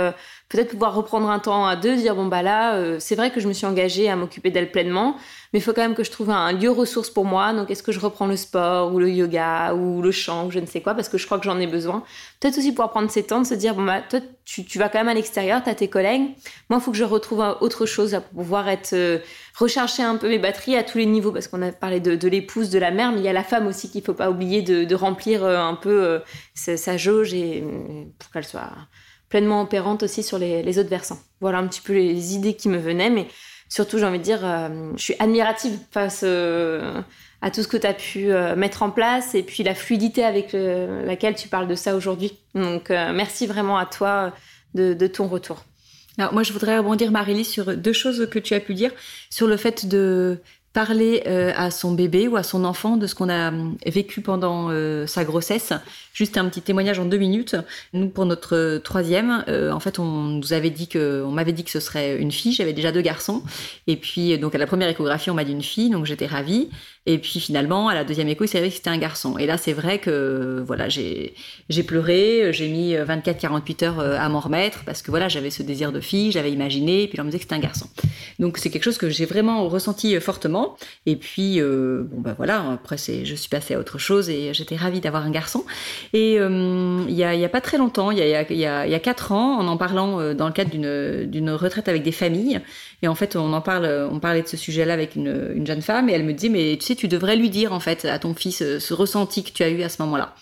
peut-être 0.50 0.70
pouvoir 0.70 0.96
reprendre 0.96 1.30
un 1.30 1.38
temps 1.38 1.68
à 1.68 1.76
deux, 1.76 1.96
dire 1.96 2.16
bon 2.16 2.26
bah 2.26 2.42
là, 2.42 2.74
euh, 2.74 2.98
c'est 3.00 3.16
vrai 3.16 3.30
que 3.30 3.40
je 3.40 3.48
me 3.48 3.54
suis 3.54 3.68
engagée 3.68 4.10
à 4.10 4.16
m'occuper 4.16 4.50
d'elle 4.50 4.72
pleinement, 4.72 5.16
mais 5.54 5.60
il 5.60 5.62
faut 5.62 5.74
quand 5.74 5.84
même 5.84 5.94
que 5.94 6.04
je 6.04 6.10
trouve 6.10 6.32
un 6.32 6.52
lieu 6.52 6.72
ressource 6.72 7.12
pour 7.12 7.24
moi. 7.24 7.54
Donc, 7.54 7.70
est-ce 7.70 7.84
que 7.84 7.92
je 7.92 8.00
reprends 8.00 8.26
le 8.26 8.36
sport 8.36 8.92
ou 8.92 9.00
le 9.00 9.12
yoga 9.12 9.76
ou 9.76 10.02
le 10.02 10.12
chant 10.12 10.48
ou 10.48 10.52
je 10.52 10.58
ne 10.58 10.66
sais 10.66 10.82
quoi 10.82 10.96
parce 10.96 11.08
que 11.08 11.20
je 11.20 11.28
crois 11.28 11.38
que 11.38 11.46
j'en 11.46 11.60
ai 11.60 11.68
besoin. 11.68 12.04
Peut-être 12.40 12.58
aussi 12.58 12.72
pouvoir 12.72 12.90
prendre 12.90 13.12
ces 13.12 13.24
temps 13.24 13.42
de 13.42 13.46
se 13.46 13.54
dire 13.54 13.76
bon 13.76 13.86
bah 13.86 14.02
toi, 14.02 14.22
tu, 14.44 14.66
tu 14.66 14.80
vas 14.80 14.90
quand 14.90 14.98
même 14.98 15.08
à 15.08 15.14
l'extérieur, 15.14 15.64
tu 15.64 15.70
as 15.70 15.76
tes 15.76 15.88
collègues. 15.88 16.24
Moi, 16.70 16.80
il 16.80 16.82
faut 16.82 16.92
que 16.92 16.98
je 16.98 17.04
retrouve 17.04 17.46
autre 17.62 17.86
chose 17.86 18.20
pour 18.32 18.42
pouvoir 18.42 18.70
être 18.70 18.94
euh, 18.94 19.20
recharger 19.56 20.02
un 20.02 20.16
peu 20.16 20.30
mes 20.30 20.40
batteries 20.40 20.76
à 20.76 20.84
tous 20.84 20.98
les 20.98 21.06
niveaux 21.06 21.32
parce 21.32 21.48
qu'on 21.48 21.62
a 21.62 21.72
parlé 21.72 22.00
de, 22.00 22.28
l'épouse, 22.28 22.72
de 22.72 22.80
la 22.80 22.90
mère, 22.90 23.12
mais 23.12 23.20
il 23.20 23.24
y 23.24 23.30
a 23.30 23.34
la 23.34 23.44
femme 23.44 23.68
aussi 23.68 23.92
qu'il 23.92 24.02
faut 24.02 24.16
pas 24.16 24.32
oublier 24.32 24.64
de, 24.64 24.96
remplir 24.96 25.46
un 25.46 25.76
peu 25.76 26.22
sa 26.56 26.98
jauge 26.98 27.34
et 27.34 27.64
pour 28.18 28.32
qu'elle 28.32 28.46
soit 28.46 28.72
pleinement 29.30 29.62
opérante 29.62 30.04
aussi 30.04 30.24
sur 30.24 30.38
les, 30.38 30.80
autres 30.80 30.90
versants. 30.90 31.20
Voilà 31.40 31.60
un 31.60 31.68
petit 31.68 31.82
peu 31.82 31.94
les 31.94 32.36
idées 32.36 32.56
qui 32.56 32.68
me 32.68 32.78
venaient, 32.78 33.10
mais 33.10 33.28
surtout, 33.70 33.98
j'ai 33.98 34.06
envie 34.06 34.18
de 34.18 34.24
dire, 34.24 34.42
euh, 34.44 34.92
je 34.98 35.04
suis 35.04 35.16
admirative 35.20 35.78
face 35.92 36.22
euh, 36.24 37.02
à 37.42 37.52
tout 37.52 37.62
ce 37.62 37.68
que 37.68 37.78
tu 37.78 37.88
as 37.88 37.94
pu 37.94 38.32
euh, 38.32 38.56
mettre 38.56 38.84
en 38.84 38.90
place 38.90 39.36
et 39.36 39.44
puis 39.44 39.64
la 39.64 39.76
fluidité 39.76 40.26
avec 40.26 40.54
laquelle 40.54 41.36
tu 41.36 41.48
parles 41.48 41.68
de 41.68 41.76
ça 41.76 41.96
aujourd'hui. 41.96 42.38
Donc, 42.56 42.90
merci 42.90 43.48
vraiment 43.48 43.78
à 43.78 43.86
toi 43.86 44.34
de, 44.74 45.08
ton 45.08 45.28
retour. 45.28 45.64
Alors, 46.18 46.34
moi, 46.34 46.44
je 46.44 46.52
voudrais 46.52 46.78
rebondir, 46.78 47.12
Marélie, 47.12 47.46
sur 47.46 47.78
deux 47.78 47.94
choses 47.94 48.28
que 48.30 48.40
tu 48.40 48.54
as 48.54 48.60
pu 48.60 48.74
dire, 48.74 48.92
sur 49.30 49.48
le 49.48 49.56
fait 49.56 49.88
de 49.88 50.42
parler 50.80 51.24
euh, 51.28 51.52
à 51.58 51.72
son 51.72 51.92
bébé 51.92 52.30
ou 52.30 52.38
à 52.38 52.44
son 52.44 52.64
enfant 52.64 52.96
de 52.96 53.06
ce 53.06 53.14
qu'on 53.14 53.28
a 53.28 53.52
euh, 53.52 53.72
vécu 53.86 54.22
pendant 54.22 54.70
euh, 54.70 55.06
sa 55.08 55.26
grossesse. 55.26 55.74
Juste 56.14 56.38
un 56.38 56.46
petit 56.46 56.62
témoignage 56.62 57.00
en 57.00 57.04
deux 57.04 57.18
minutes. 57.18 57.58
Nous, 57.92 58.08
pour 58.08 58.26
notre 58.26 58.78
troisième, 58.78 59.44
en 59.50 59.80
fait, 59.80 60.00
on 60.00 60.06
nous 60.06 60.54
avait 60.54 60.70
dit 60.70 60.88
que, 60.88 61.24
on 61.26 61.32
m'avait 61.32 61.52
dit 61.52 61.66
que 61.66 61.70
ce 61.70 61.82
serait 61.82 62.18
une 62.18 62.32
fille. 62.32 62.54
J'avais 62.54 62.72
déjà 62.74 62.94
deux 62.94 63.02
garçons. 63.02 63.44
Et 63.88 63.98
puis, 63.98 64.38
donc 64.38 64.56
à 64.56 64.58
la 64.58 64.68
première 64.68 64.90
échographie, 64.90 65.30
on 65.30 65.34
m'a 65.34 65.44
dit 65.44 65.52
une 65.52 65.64
fille, 65.64 65.90
donc 65.90 66.06
j'étais 66.06 66.28
ravie. 66.28 66.70
Et 67.06 67.18
puis 67.18 67.40
finalement, 67.40 67.88
à 67.88 67.96
la 67.96 68.04
deuxième 68.04 68.28
écho, 68.28 68.44
il 68.44 68.48
s'est 68.48 68.62
que 68.62 68.70
c'était 68.70 68.90
un 68.90 68.98
garçon. 68.98 69.38
Et 69.38 69.46
là, 69.46 69.58
c'est 69.58 69.74
vrai 69.74 70.00
que 70.00 70.64
voilà, 70.66 70.90
j'ai 70.90 71.34
pleuré, 71.88 72.52
j'ai 72.54 72.68
mis 72.68 72.94
24-48 72.94 73.86
heures 73.86 74.00
à 74.00 74.30
m'en 74.30 74.40
remettre 74.40 74.84
parce 74.86 75.02
que 75.02 75.10
voilà, 75.10 75.28
j'avais 75.28 75.50
ce 75.50 75.64
désir 75.64 75.92
de 75.92 76.02
fille, 76.02 76.32
j'avais 76.32 76.52
imaginé, 76.52 77.04
et 77.04 77.08
puis 77.08 77.20
on 77.20 77.24
me 77.24 77.30
disait 77.30 77.40
que 77.40 77.44
c'était 77.46 77.56
un 77.56 77.60
garçon. 77.60 77.88
Donc 78.38 78.58
c'est 78.58 78.70
quelque 78.70 78.84
chose 78.84 78.98
que 78.98 79.10
j'ai 79.10 79.26
vraiment 79.26 79.68
ressenti 79.68 80.20
fortement. 80.20 80.78
Et 81.06 81.16
puis, 81.16 81.60
euh, 81.60 82.04
bon 82.04 82.22
ben 82.22 82.34
voilà, 82.38 82.72
après 82.74 82.98
je 82.98 83.36
suis 83.36 83.50
passée 83.50 83.74
à 83.74 83.80
autre 83.80 83.98
chose 83.98 84.30
et 84.30 84.54
j'étais 84.54 84.76
ravie 84.76 85.02
d'avoir 85.02 85.26
un 85.26 85.32
garçon. 85.32 85.66
Et 86.14 86.40
euh, 86.40 87.04
il 87.08 87.24
a, 87.24 87.36
y, 87.36 87.46
a, 87.46 87.50
pas 87.50 87.62
très 87.62 87.78
longtemps, 87.78 88.12
il 88.12 88.20
y 88.20 88.22
a, 88.22 88.42
y, 88.52 88.66
a, 88.66 88.88
y 88.88 88.96
a 88.96 89.00
quatre 89.00 89.32
ans, 89.32 89.60
en 89.60 89.68
en 89.68 89.78
parlant 89.78 90.20
euh, 90.20 90.34
dans 90.34 90.48
le 90.48 90.54
cadre 90.54 90.72
d'une 90.72 91.50
retraite 91.52 91.88
avec 91.88 92.04
des 92.04 92.12
familles, 92.12 92.62
et 93.02 93.08
en 93.08 93.16
fait 93.16 93.36
on 93.36 93.54
en 93.54 93.62
parle, 93.62 94.08
on 94.12 94.20
parlait 94.20 94.42
de 94.42 94.48
ce 94.48 94.58
sujet-là 94.58 94.94
avec 94.94 95.16
une, 95.16 95.52
une 95.56 95.66
jeune 95.66 95.82
femme 95.82 96.10
et 96.10 96.14
elle 96.14 96.24
me 96.24 96.34
dit 96.34 96.50
mais 96.50 96.78
tu 96.78 96.89
tu 96.96 97.08
devrais 97.08 97.36
lui 97.36 97.50
dire 97.50 97.74
en 97.74 97.80
fait 97.80 98.06
à 98.06 98.20
ton 98.20 98.34
fils 98.34 98.58
ce 98.58 98.94
ressenti 98.94 99.44
que 99.44 99.52
tu 99.52 99.64
as 99.64 99.70
eu 99.70 99.82
à 99.84 99.90
ce 99.90 100.02
moment-là. 100.02 100.36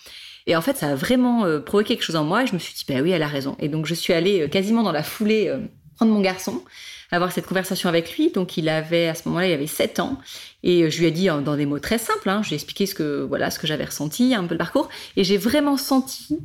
Et 0.46 0.56
en 0.56 0.62
fait, 0.62 0.76
ça 0.76 0.88
a 0.88 0.94
vraiment 0.94 1.44
provoqué 1.60 1.94
quelque 1.94 2.04
chose 2.04 2.16
en 2.16 2.24
moi 2.24 2.42
et 2.42 2.46
je 2.46 2.54
me 2.54 2.58
suis 2.58 2.72
dit, 2.72 2.84
bah 2.88 3.00
oui, 3.02 3.10
elle 3.10 3.22
a 3.22 3.28
raison. 3.28 3.56
Et 3.60 3.68
donc, 3.68 3.84
je 3.84 3.94
suis 3.94 4.14
allée 4.14 4.48
quasiment 4.48 4.82
dans 4.82 4.92
la 4.92 5.02
foulée 5.02 5.52
prendre 5.96 6.12
mon 6.12 6.20
garçon 6.20 6.62
avoir 7.10 7.32
cette 7.32 7.46
conversation 7.46 7.88
avec 7.88 8.16
lui. 8.16 8.30
Donc 8.30 8.56
il 8.56 8.68
avait 8.68 9.08
à 9.08 9.14
ce 9.14 9.28
moment-là, 9.28 9.48
il 9.48 9.52
avait 9.52 9.66
7 9.66 10.00
ans. 10.00 10.18
Et 10.62 10.82
euh, 10.82 10.90
je 10.90 10.98
lui 10.98 11.06
ai 11.06 11.10
dit 11.10 11.26
dans 11.26 11.56
des 11.56 11.66
mots 11.66 11.78
très 11.78 11.98
simples, 11.98 12.28
hein, 12.28 12.40
je 12.42 12.48
lui 12.48 12.54
ai 12.54 12.56
expliqué 12.56 12.86
ce 12.86 12.94
que 12.94 13.22
voilà 13.22 13.50
ce 13.50 13.58
que 13.58 13.66
j'avais 13.66 13.84
ressenti, 13.84 14.34
un 14.34 14.44
peu 14.44 14.54
le 14.54 14.58
parcours, 14.58 14.88
et 15.16 15.22
j'ai 15.22 15.36
vraiment 15.36 15.76
senti 15.76 16.38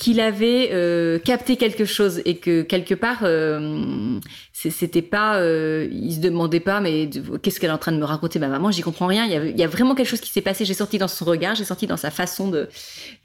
qu'il 0.00 0.18
avait 0.18 0.70
euh, 0.72 1.18
capté 1.18 1.56
quelque 1.56 1.84
chose 1.84 2.22
et 2.24 2.36
que 2.38 2.62
quelque 2.62 2.94
part 2.94 3.18
euh, 3.22 4.18
c'était 4.52 5.02
pas, 5.02 5.36
euh, 5.36 5.86
il 5.92 6.14
se 6.14 6.20
demandait 6.20 6.60
pas 6.60 6.80
mais 6.80 7.08
qu'est-ce 7.42 7.60
qu'elle 7.60 7.70
est 7.70 7.74
en 7.74 7.78
train 7.78 7.92
de 7.92 7.98
me 7.98 8.04
raconter 8.04 8.38
ma 8.38 8.48
maman, 8.48 8.70
j'y 8.70 8.80
comprends 8.82 9.06
rien. 9.06 9.26
Il 9.26 9.58
y, 9.58 9.62
a, 9.62 9.68
vraiment 9.68 9.94
quelque 9.94 10.08
chose 10.08 10.20
qui 10.20 10.30
s'est 10.30 10.40
passé. 10.40 10.64
J'ai 10.64 10.74
senti 10.74 10.98
dans 10.98 11.08
son 11.08 11.24
regard, 11.24 11.54
j'ai 11.54 11.64
senti 11.64 11.86
dans 11.86 11.96
sa 11.96 12.10
façon 12.10 12.48
de 12.48 12.68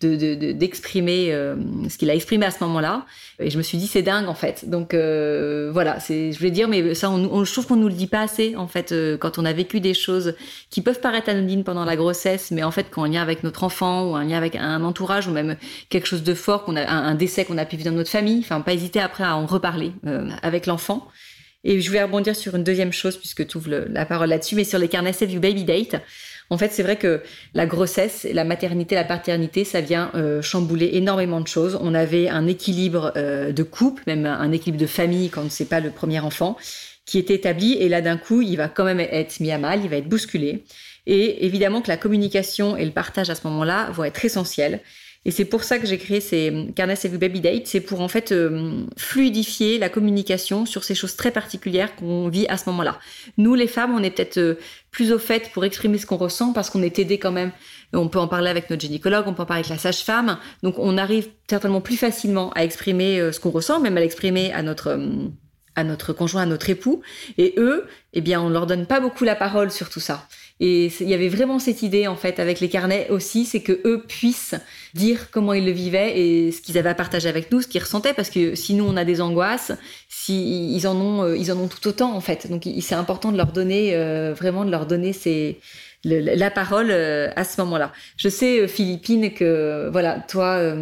d'exprimer 0.01 1.31
de, 1.31 1.55
de, 1.83 1.89
ce 1.89 1.97
qu'il 1.97 2.09
a 2.09 2.15
exprimé 2.15 2.45
à 2.45 2.51
ce 2.51 2.63
moment-là, 2.65 3.05
et 3.39 3.49
je 3.49 3.57
me 3.57 3.63
suis 3.63 3.77
dit 3.77 3.87
c'est 3.87 4.01
dingue 4.01 4.27
en 4.27 4.35
fait. 4.35 4.69
Donc 4.69 4.93
voilà, 4.93 5.97
je 6.07 6.37
voulais 6.37 6.51
dire 6.51 6.67
mais 6.67 6.84
ça 6.93 7.09
on, 7.09 7.43
je 7.43 7.51
trouve 7.51 7.67
qu'on 7.67 7.75
nous 7.75 7.87
le 7.87 7.93
dit 7.93 8.07
pas 8.07 8.21
assez 8.21 8.55
en 8.55 8.67
fait 8.67 8.93
quand 9.19 9.37
on 9.37 9.45
a 9.45 9.53
vécu 9.53 9.79
des 9.79 9.93
choses 9.93 10.35
qui 10.69 10.81
peuvent 10.81 10.99
paraître 10.99 11.29
anodines 11.29 11.63
pendant 11.63 11.85
la 11.85 11.95
grossesse, 11.95 12.51
mais 12.51 12.63
en 12.63 12.71
fait, 12.71 12.87
quand 12.91 13.03
on 13.03 13.05
lien 13.05 13.21
avec 13.21 13.43
notre 13.43 13.63
enfant 13.63 14.09
ou 14.09 14.15
un 14.15 14.23
lien 14.23 14.37
avec 14.37 14.55
un 14.55 14.83
entourage 14.83 15.27
ou 15.27 15.31
même 15.31 15.55
quelque 15.89 16.07
chose 16.07 16.23
de 16.23 16.33
fort, 16.33 16.63
qu'on 16.63 16.75
a 16.75 16.85
un, 16.85 17.15
décès 17.15 17.45
qu'on 17.45 17.57
a 17.57 17.65
pu 17.65 17.77
vivre 17.77 17.89
dans 17.89 17.95
notre 17.95 18.09
famille, 18.09 18.39
enfin, 18.39 18.61
pas 18.61 18.73
hésiter 18.73 18.99
après 18.99 19.23
à 19.23 19.35
en 19.35 19.45
reparler 19.45 19.91
euh, 20.05 20.29
avec 20.41 20.65
l'enfant. 20.65 21.07
Et 21.63 21.81
je 21.81 21.87
voulais 21.87 22.03
rebondir 22.03 22.35
sur 22.35 22.55
une 22.55 22.63
deuxième 22.63 22.93
chose 22.93 23.17
puisque 23.17 23.47
tu 23.47 23.57
ouvres 23.57 23.85
la 23.89 24.05
parole 24.05 24.29
là-dessus, 24.29 24.55
mais 24.55 24.63
sur 24.63 24.77
les 24.77 24.87
carnets 24.87 25.13
du 25.27 25.39
baby 25.39 25.63
date. 25.63 25.95
En 26.49 26.57
fait, 26.57 26.71
c'est 26.71 26.83
vrai 26.83 26.95
que 26.95 27.21
la 27.53 27.65
grossesse, 27.65 28.27
la 28.31 28.43
maternité, 28.43 28.95
la 28.95 29.03
paternité, 29.03 29.63
ça 29.63 29.81
vient 29.81 30.11
euh, 30.15 30.41
chambouler 30.41 30.91
énormément 30.93 31.41
de 31.41 31.47
choses. 31.47 31.77
On 31.81 31.93
avait 31.93 32.29
un 32.29 32.45
équilibre 32.47 33.13
euh, 33.17 33.51
de 33.51 33.63
couple, 33.63 34.03
même 34.05 34.25
un 34.25 34.51
équilibre 34.51 34.79
de 34.79 34.87
famille 34.87 35.29
quand 35.29 35.49
c'est 35.49 35.69
pas 35.69 35.79
le 35.79 35.89
premier 35.89 36.19
enfant 36.19 36.57
qui 37.05 37.19
est 37.19 37.29
établi 37.29 37.73
et 37.73 37.87
là 37.87 38.01
d'un 38.01 38.17
coup 38.17 38.41
il 38.41 38.55
va 38.55 38.67
quand 38.67 38.83
même 38.83 38.99
être 38.99 39.39
mis 39.39 39.51
à 39.51 39.57
mal, 39.57 39.81
il 39.83 39.89
va 39.89 39.97
être 39.97 40.09
bousculé. 40.09 40.63
Et 41.05 41.45
évidemment 41.45 41.81
que 41.81 41.87
la 41.87 41.97
communication 41.97 42.75
et 42.75 42.85
le 42.85 42.91
partage 42.91 43.29
à 43.29 43.35
ce 43.35 43.45
moment-là 43.47 43.91
vont 43.91 44.03
être 44.03 44.25
essentiels. 44.25 44.81
Et 45.25 45.31
c'est 45.31 45.45
pour 45.45 45.63
ça 45.63 45.79
que 45.79 45.87
j'ai 45.87 45.97
créé 45.97 46.21
ces 46.21 46.67
Carnets 46.75 46.95
et 47.03 47.09
Baby 47.09 47.41
Date, 47.41 47.65
c'est 47.65 47.81
pour 47.81 48.01
en 48.01 48.07
fait 48.07 48.31
euh, 48.31 48.85
fluidifier 48.95 49.79
la 49.79 49.89
communication 49.89 50.67
sur 50.67 50.83
ces 50.83 50.93
choses 50.93 51.15
très 51.15 51.31
particulières 51.31 51.95
qu'on 51.95 52.29
vit 52.29 52.45
à 52.47 52.57
ce 52.57 52.69
moment-là. 52.69 52.99
Nous 53.37 53.55
les 53.55 53.65
femmes, 53.67 53.95
on 53.95 54.03
est 54.03 54.11
peut-être 54.11 54.37
euh, 54.37 54.59
plus 54.91 55.11
au 55.11 55.17
fait 55.17 55.51
pour 55.51 55.65
exprimer 55.65 55.97
ce 55.97 56.05
qu'on 56.05 56.17
ressent 56.17 56.53
parce 56.53 56.69
qu'on 56.69 56.83
est 56.83 56.99
aidé 56.99 57.17
quand 57.17 57.31
même. 57.31 57.51
On 57.91 58.07
peut 58.07 58.19
en 58.19 58.27
parler 58.27 58.49
avec 58.49 58.69
notre 58.69 58.83
gynécologue, 58.83 59.25
on 59.27 59.33
peut 59.33 59.41
en 59.41 59.47
parler 59.47 59.61
avec 59.61 59.69
la 59.69 59.79
sage-femme, 59.79 60.37
donc 60.61 60.77
on 60.77 60.97
arrive 60.97 61.27
certainement 61.49 61.81
plus 61.81 61.97
facilement 61.97 62.51
à 62.53 62.63
exprimer 62.63 63.19
euh, 63.19 63.31
ce 63.31 63.39
qu'on 63.39 63.51
ressent, 63.51 63.79
même 63.79 63.97
à 63.97 64.01
l'exprimer 64.01 64.53
à 64.53 64.61
notre 64.61 64.99
à 65.75 65.83
notre 65.83 66.13
conjoint, 66.13 66.43
à 66.43 66.45
notre 66.45 66.69
époux. 66.69 67.01
Et 67.37 67.53
eux, 67.57 67.85
eh 68.13 68.21
bien, 68.21 68.41
on 68.41 68.49
leur 68.49 68.65
donne 68.65 68.85
pas 68.85 68.99
beaucoup 68.99 69.25
la 69.25 69.35
parole 69.35 69.71
sur 69.71 69.89
tout 69.89 69.99
ça. 69.99 70.27
Et 70.61 70.89
il 71.01 71.09
y 71.09 71.13
avait 71.13 71.27
vraiment 71.27 71.59
cette 71.59 71.81
idée, 71.81 72.07
en 72.07 72.15
fait, 72.15 72.39
avec 72.39 72.61
les 72.61 72.69
carnets 72.69 73.07
aussi, 73.09 73.43
c'est 73.43 73.59
que 73.59 73.81
eux 73.85 74.05
puissent 74.07 74.55
dire 74.93 75.29
comment 75.29 75.51
ils 75.51 75.65
le 75.65 75.71
vivaient 75.71 76.17
et 76.17 76.51
ce 76.53 76.61
qu'ils 76.61 76.77
avaient 76.77 76.89
à 76.89 76.95
partager 76.95 77.27
avec 77.27 77.51
nous, 77.51 77.61
ce 77.61 77.67
qu'ils 77.67 77.81
ressentaient, 77.81 78.13
parce 78.13 78.29
que 78.29 78.55
si 78.55 78.73
nous 78.73 78.85
on 78.85 78.95
a 78.95 79.03
des 79.03 79.19
angoisses, 79.19 79.73
si 80.07 80.73
ils 80.73 80.87
en 80.87 80.95
ont, 80.95 81.23
euh, 81.23 81.37
ils 81.37 81.51
en 81.51 81.57
ont 81.57 81.67
tout 81.67 81.85
autant, 81.89 82.15
en 82.15 82.21
fait. 82.21 82.49
Donc, 82.49 82.63
c'est 82.79 82.95
important 82.95 83.33
de 83.33 83.37
leur 83.37 83.51
donner, 83.51 83.95
euh, 83.95 84.33
vraiment 84.33 84.63
de 84.63 84.71
leur 84.71 84.85
donner 84.85 85.11
ces, 85.11 85.59
la 86.05 86.51
parole 86.51 86.89
euh, 86.89 87.29
à 87.35 87.43
ce 87.43 87.59
moment-là. 87.61 87.91
Je 88.15 88.29
sais, 88.29 88.65
Philippine, 88.69 89.33
que 89.33 89.89
voilà, 89.91 90.21
toi 90.21 90.73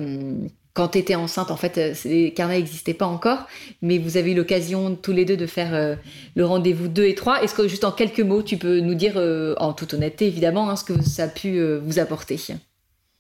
quand 0.74 0.90
tu 0.90 0.98
étais 0.98 1.16
enceinte, 1.16 1.52
en 1.52 1.56
fait, 1.56 1.78
euh, 1.78 1.94
les 2.06 2.34
carnets 2.34 2.58
n'existaient 2.58 2.96
pas 2.96 3.06
encore, 3.06 3.46
mais 3.82 4.00
vous 4.00 4.18
avez 4.18 4.32
eu 4.32 4.36
l'occasion 4.36 4.96
tous 4.96 5.12
les 5.12 5.24
deux 5.24 5.38
de 5.38 5.46
faire 5.46 5.74
euh, 5.74 5.96
le 6.36 6.46
rendez-vous 6.46 6.88
2 6.88 7.06
et 7.06 7.16
3. 7.16 7.44
Est-ce 7.44 7.54
que 7.54 7.68
juste 7.68 7.84
en 7.84 7.92
quelques 7.92 8.22
mots, 8.22 8.42
tu 8.42 8.58
peux 8.58 8.80
nous 8.80 8.96
dire, 8.96 9.14
euh, 9.18 9.54
en 9.60 9.74
toute 9.74 9.94
honnêteté 9.94 10.26
évidemment, 10.26 10.70
hein, 10.70 10.76
ce 10.76 10.84
que 10.84 11.00
ça 11.02 11.26
a 11.26 11.28
pu 11.28 11.64
vous 11.78 12.00
apporter? 12.00 12.38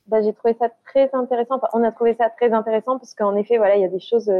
Bah, 0.07 0.21
J'ai 0.23 0.33
trouvé 0.33 0.55
ça 0.59 0.69
très 0.87 1.09
intéressant. 1.13 1.61
on 1.73 1.83
a 1.83 1.91
trouvé 1.91 2.15
ça 2.15 2.29
très 2.29 2.51
intéressant 2.51 2.97
parce 2.97 3.13
qu'en 3.13 3.35
effet, 3.35 3.57
voilà, 3.57 3.75
il 3.75 3.81
y 3.81 3.85
a 3.85 3.89
des 3.89 3.99
choses, 3.99 4.31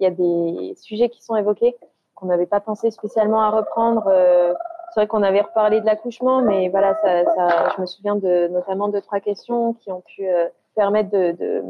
il 0.00 0.04
y 0.04 0.06
a 0.06 0.10
des 0.10 0.74
sujets 0.80 1.10
qui 1.10 1.22
sont 1.22 1.36
évoqués 1.36 1.76
qu'on 2.14 2.26
n'avait 2.26 2.46
pas 2.46 2.60
pensé 2.60 2.90
spécialement 2.90 3.42
à 3.42 3.50
reprendre. 3.50 4.04
c'est 4.92 5.00
vrai 5.00 5.06
qu'on 5.06 5.22
avait 5.22 5.42
reparlé 5.42 5.80
de 5.80 5.86
l'accouchement, 5.86 6.42
mais 6.42 6.68
voilà, 6.70 6.94
ça, 7.02 7.24
ça, 7.34 7.68
je 7.76 7.80
me 7.82 7.86
souviens 7.86 8.16
de 8.16 8.48
notamment 8.48 8.88
de 8.88 9.00
trois 9.00 9.20
questions 9.20 9.74
qui 9.74 9.92
ont 9.92 10.00
pu 10.00 10.26
permettre 10.74 11.10
de, 11.10 11.32
de 11.32 11.62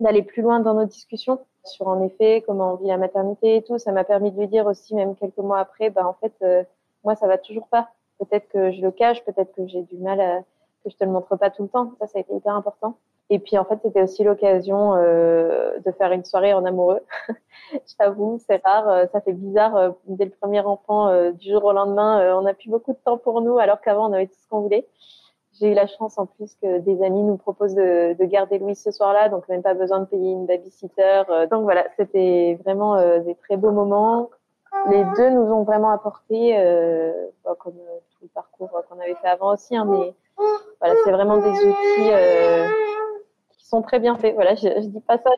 d'aller 0.00 0.22
plus 0.22 0.42
loin 0.42 0.60
dans 0.60 0.74
nos 0.74 0.84
discussions 0.84 1.40
sur 1.64 1.88
en 1.88 2.02
effet 2.02 2.42
comment 2.46 2.72
on 2.72 2.76
vit 2.76 2.88
la 2.88 2.96
maternité 2.96 3.56
et 3.56 3.62
tout. 3.62 3.78
Ça 3.78 3.92
m'a 3.92 4.04
permis 4.04 4.30
de 4.30 4.38
lui 4.38 4.48
dire 4.48 4.66
aussi, 4.66 4.94
même 4.94 5.14
quelques 5.16 5.38
mois 5.38 5.58
après, 5.58 5.90
bah 5.90 6.06
en 6.06 6.14
fait, 6.14 6.32
euh, 6.42 6.62
moi 7.04 7.14
ça 7.14 7.26
va 7.26 7.38
toujours 7.38 7.68
pas. 7.68 7.90
Peut-être 8.18 8.48
que 8.48 8.72
je 8.72 8.80
le 8.80 8.90
cache, 8.90 9.24
peut-être 9.24 9.52
que 9.54 9.66
j'ai 9.66 9.82
du 9.82 9.96
mal 9.96 10.20
à 10.20 10.40
que 10.84 10.90
je 10.90 10.96
te 10.96 11.04
le 11.04 11.10
montre 11.10 11.36
pas 11.36 11.50
tout 11.50 11.62
le 11.62 11.68
temps. 11.68 11.92
Ça, 11.98 12.06
ça 12.06 12.18
a 12.18 12.20
été 12.20 12.34
hyper 12.34 12.54
important. 12.54 12.96
Et 13.30 13.38
puis 13.38 13.58
en 13.58 13.64
fait, 13.64 13.78
c'était 13.82 14.02
aussi 14.02 14.24
l'occasion 14.24 14.94
euh, 14.94 15.78
de 15.84 15.92
faire 15.92 16.12
une 16.12 16.24
soirée 16.24 16.54
en 16.54 16.64
amoureux. 16.64 17.00
je 17.72 17.94
t'avoue, 17.98 18.40
c'est 18.46 18.64
rare, 18.64 18.88
euh, 18.88 19.06
ça 19.12 19.20
fait 19.20 19.34
bizarre 19.34 19.76
euh, 19.76 19.90
dès 20.06 20.24
le 20.24 20.30
premier 20.30 20.60
enfant 20.60 21.32
du 21.32 21.50
jour 21.50 21.64
au 21.64 21.72
lendemain. 21.72 22.34
on 22.36 22.42
n'a 22.42 22.54
plus 22.54 22.70
beaucoup 22.70 22.92
de 22.92 22.98
temps 23.04 23.18
pour 23.18 23.42
nous, 23.42 23.58
alors 23.58 23.80
qu'avant 23.80 24.08
on 24.08 24.12
avait 24.14 24.28
tout 24.28 24.38
ce 24.42 24.48
qu'on 24.48 24.60
voulait 24.60 24.86
J'ai 25.58 25.72
eu 25.72 25.74
la 25.74 25.86
chance 25.86 26.18
en 26.18 26.26
plus 26.26 26.54
que 26.62 26.78
des 26.78 27.02
amis 27.02 27.22
nous 27.22 27.36
proposent 27.36 27.74
de, 27.74 28.14
de 28.14 28.24
garder 28.24 28.58
Louise 28.58 28.80
ce 28.82 28.90
soir-là, 28.90 29.28
donc 29.28 29.48
même 29.48 29.62
pas 29.62 29.74
besoin 29.74 30.00
de 30.00 30.04
payer 30.04 30.30
une 30.30 30.46
babysitter. 30.46 31.22
Donc 31.50 31.62
voilà, 31.64 31.86
c'était 31.96 32.58
vraiment 32.64 33.18
des 33.20 33.34
très 33.34 33.56
beaux 33.56 33.72
moments. 33.72 34.30
Les 34.90 35.04
deux 35.16 35.30
nous 35.30 35.52
ont 35.52 35.64
vraiment 35.64 35.90
apporté, 35.90 36.52
bah, 37.44 37.56
comme 37.58 37.72
tout 37.72 38.18
le 38.22 38.28
parcours 38.28 38.70
qu'on 38.88 39.00
avait 39.00 39.16
fait 39.16 39.28
avant 39.28 39.54
aussi, 39.54 39.76
hein, 39.76 39.84
mais 39.84 40.14
voilà, 40.80 40.94
c'est 41.04 41.10
vraiment 41.10 41.38
des 41.38 41.50
outils 41.50 41.74
qui 41.96 42.10
sont 43.68 43.82
très 43.82 43.98
bien 43.98 44.16
faits. 44.16 44.34
Voilà, 44.34 44.54
je, 44.54 44.62
je 44.62 44.86
dis 44.86 45.00
pas 45.06 45.18
ça 45.18 45.30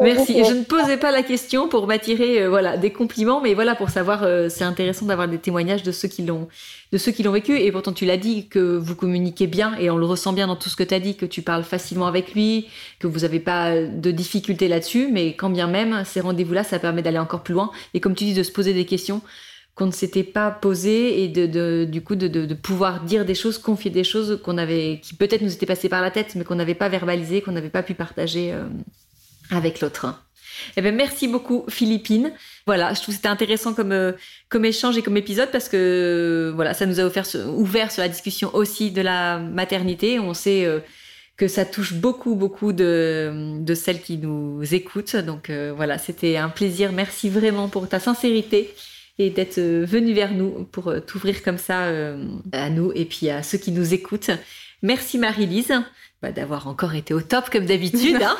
Merci. 0.00 0.44
Je 0.44 0.52
ne 0.52 0.64
posais 0.64 0.96
pas 0.96 1.12
la 1.12 1.22
question 1.22 1.68
pour 1.68 1.86
m'attirer 1.86 2.42
euh, 2.42 2.48
voilà 2.48 2.76
des 2.76 2.90
compliments, 2.90 3.40
mais 3.40 3.54
voilà 3.54 3.76
pour 3.76 3.88
savoir. 3.88 4.24
Euh, 4.24 4.48
c'est 4.48 4.64
intéressant 4.64 5.06
d'avoir 5.06 5.28
des 5.28 5.38
témoignages 5.38 5.84
de 5.84 5.92
ceux 5.92 6.08
qui 6.08 6.22
l'ont 6.22 6.48
de 6.90 6.98
ceux 6.98 7.12
qui 7.12 7.22
l'ont 7.22 7.32
vécu. 7.32 7.56
Et 7.56 7.70
pourtant, 7.70 7.92
tu 7.92 8.04
l'as 8.04 8.16
dit 8.16 8.48
que 8.48 8.76
vous 8.76 8.96
communiquez 8.96 9.46
bien 9.46 9.76
et 9.78 9.90
on 9.90 9.96
le 9.96 10.06
ressent 10.06 10.32
bien 10.32 10.48
dans 10.48 10.56
tout 10.56 10.68
ce 10.68 10.76
que 10.76 10.82
tu 10.82 10.92
as 10.92 11.00
dit, 11.00 11.16
que 11.16 11.26
tu 11.26 11.42
parles 11.42 11.62
facilement 11.62 12.06
avec 12.06 12.34
lui, 12.34 12.68
que 12.98 13.06
vous 13.06 13.20
n'avez 13.20 13.40
pas 13.40 13.80
de 13.80 14.10
difficultés 14.10 14.66
là-dessus. 14.66 15.08
Mais 15.12 15.34
quand 15.34 15.50
bien 15.50 15.68
même, 15.68 16.02
ces 16.04 16.20
rendez-vous-là, 16.20 16.64
ça 16.64 16.80
permet 16.80 17.02
d'aller 17.02 17.18
encore 17.18 17.42
plus 17.42 17.54
loin. 17.54 17.70
Et 17.94 18.00
comme 18.00 18.14
tu 18.14 18.24
dis, 18.24 18.34
de 18.34 18.42
se 18.42 18.52
poser 18.52 18.74
des 18.74 18.86
questions 18.86 19.22
qu'on 19.74 19.86
ne 19.86 19.92
s'était 19.92 20.24
pas 20.24 20.50
posé 20.50 21.24
et 21.24 21.28
de, 21.28 21.46
de 21.46 21.86
du 21.90 22.02
coup 22.02 22.14
de, 22.14 22.28
de, 22.28 22.54
pouvoir 22.54 23.00
dire 23.00 23.24
des 23.24 23.34
choses, 23.34 23.56
confier 23.58 23.90
des 23.90 24.04
choses 24.04 24.40
qu'on 24.42 24.58
avait, 24.58 25.00
qui 25.02 25.14
peut-être 25.14 25.40
nous 25.40 25.52
étaient 25.52 25.66
passées 25.66 25.88
par 25.88 26.02
la 26.02 26.10
tête, 26.10 26.34
mais 26.34 26.44
qu'on 26.44 26.56
n'avait 26.56 26.74
pas 26.74 26.90
verbalisé, 26.90 27.40
qu'on 27.40 27.52
n'avait 27.52 27.70
pas 27.70 27.82
pu 27.82 27.94
partager 27.94 28.52
euh, 28.52 28.64
avec 29.50 29.80
l'autre. 29.80 30.22
Eh 30.76 30.82
ben 30.82 30.94
merci 30.94 31.26
beaucoup 31.26 31.64
Philippine. 31.70 32.32
Voilà, 32.66 32.92
je 32.92 33.00
trouve 33.00 33.14
c'était 33.14 33.28
intéressant 33.28 33.72
comme 33.72 33.92
euh, 33.92 34.12
comme 34.50 34.66
échange 34.66 34.98
et 34.98 35.02
comme 35.02 35.16
épisode 35.16 35.50
parce 35.50 35.70
que 35.70 36.52
voilà, 36.54 36.74
ça 36.74 36.84
nous 36.84 37.00
a 37.00 37.04
offert 37.04 37.26
ouvert 37.48 37.90
sur 37.90 38.02
la 38.02 38.08
discussion 38.08 38.54
aussi 38.54 38.90
de 38.90 39.00
la 39.00 39.38
maternité. 39.38 40.20
On 40.20 40.34
sait 40.34 40.66
euh, 40.66 40.80
que 41.38 41.48
ça 41.48 41.64
touche 41.64 41.94
beaucoup 41.94 42.34
beaucoup 42.34 42.74
de 42.74 43.56
de 43.58 43.74
celles 43.74 44.02
qui 44.02 44.18
nous 44.18 44.62
écoutent. 44.74 45.16
Donc 45.16 45.50
voilà, 45.50 45.96
c'était 45.96 46.36
un 46.36 46.50
plaisir. 46.50 46.92
Merci 46.92 47.30
vraiment 47.30 47.70
pour 47.70 47.88
ta 47.88 47.98
sincérité 47.98 48.74
et 49.26 49.30
d'être 49.30 49.58
euh, 49.58 49.84
venu 49.86 50.12
vers 50.12 50.32
nous 50.32 50.66
pour 50.72 50.88
euh, 50.88 51.00
t'ouvrir 51.00 51.42
comme 51.42 51.58
ça 51.58 51.84
euh, 51.84 52.26
à 52.52 52.70
nous 52.70 52.92
et 52.94 53.04
puis 53.04 53.30
à 53.30 53.42
ceux 53.42 53.58
qui 53.58 53.72
nous 53.72 53.94
écoutent. 53.94 54.30
Merci 54.82 55.18
Marie-Lise 55.18 55.72
bah, 56.20 56.32
d'avoir 56.32 56.66
encore 56.66 56.94
été 56.94 57.14
au 57.14 57.20
top 57.20 57.50
comme 57.50 57.66
d'habitude. 57.66 58.20
Hein. 58.22 58.36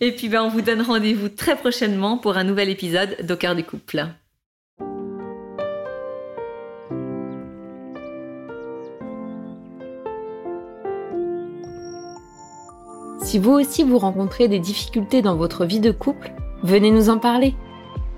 et 0.00 0.12
puis 0.12 0.28
bah, 0.28 0.44
on 0.44 0.48
vous 0.48 0.62
donne 0.62 0.82
rendez-vous 0.82 1.28
très 1.28 1.56
prochainement 1.56 2.18
pour 2.18 2.36
un 2.36 2.44
nouvel 2.44 2.68
épisode 2.68 3.16
d'Au 3.22 3.36
cœur 3.36 3.54
du 3.54 3.64
couple. 3.64 4.06
Si 13.22 13.38
vous 13.38 13.52
aussi 13.52 13.82
vous 13.82 13.98
rencontrez 13.98 14.48
des 14.48 14.58
difficultés 14.58 15.22
dans 15.22 15.34
votre 15.34 15.64
vie 15.64 15.80
de 15.80 15.90
couple, 15.90 16.32
venez 16.62 16.90
nous 16.90 17.08
en 17.08 17.18
parler 17.18 17.54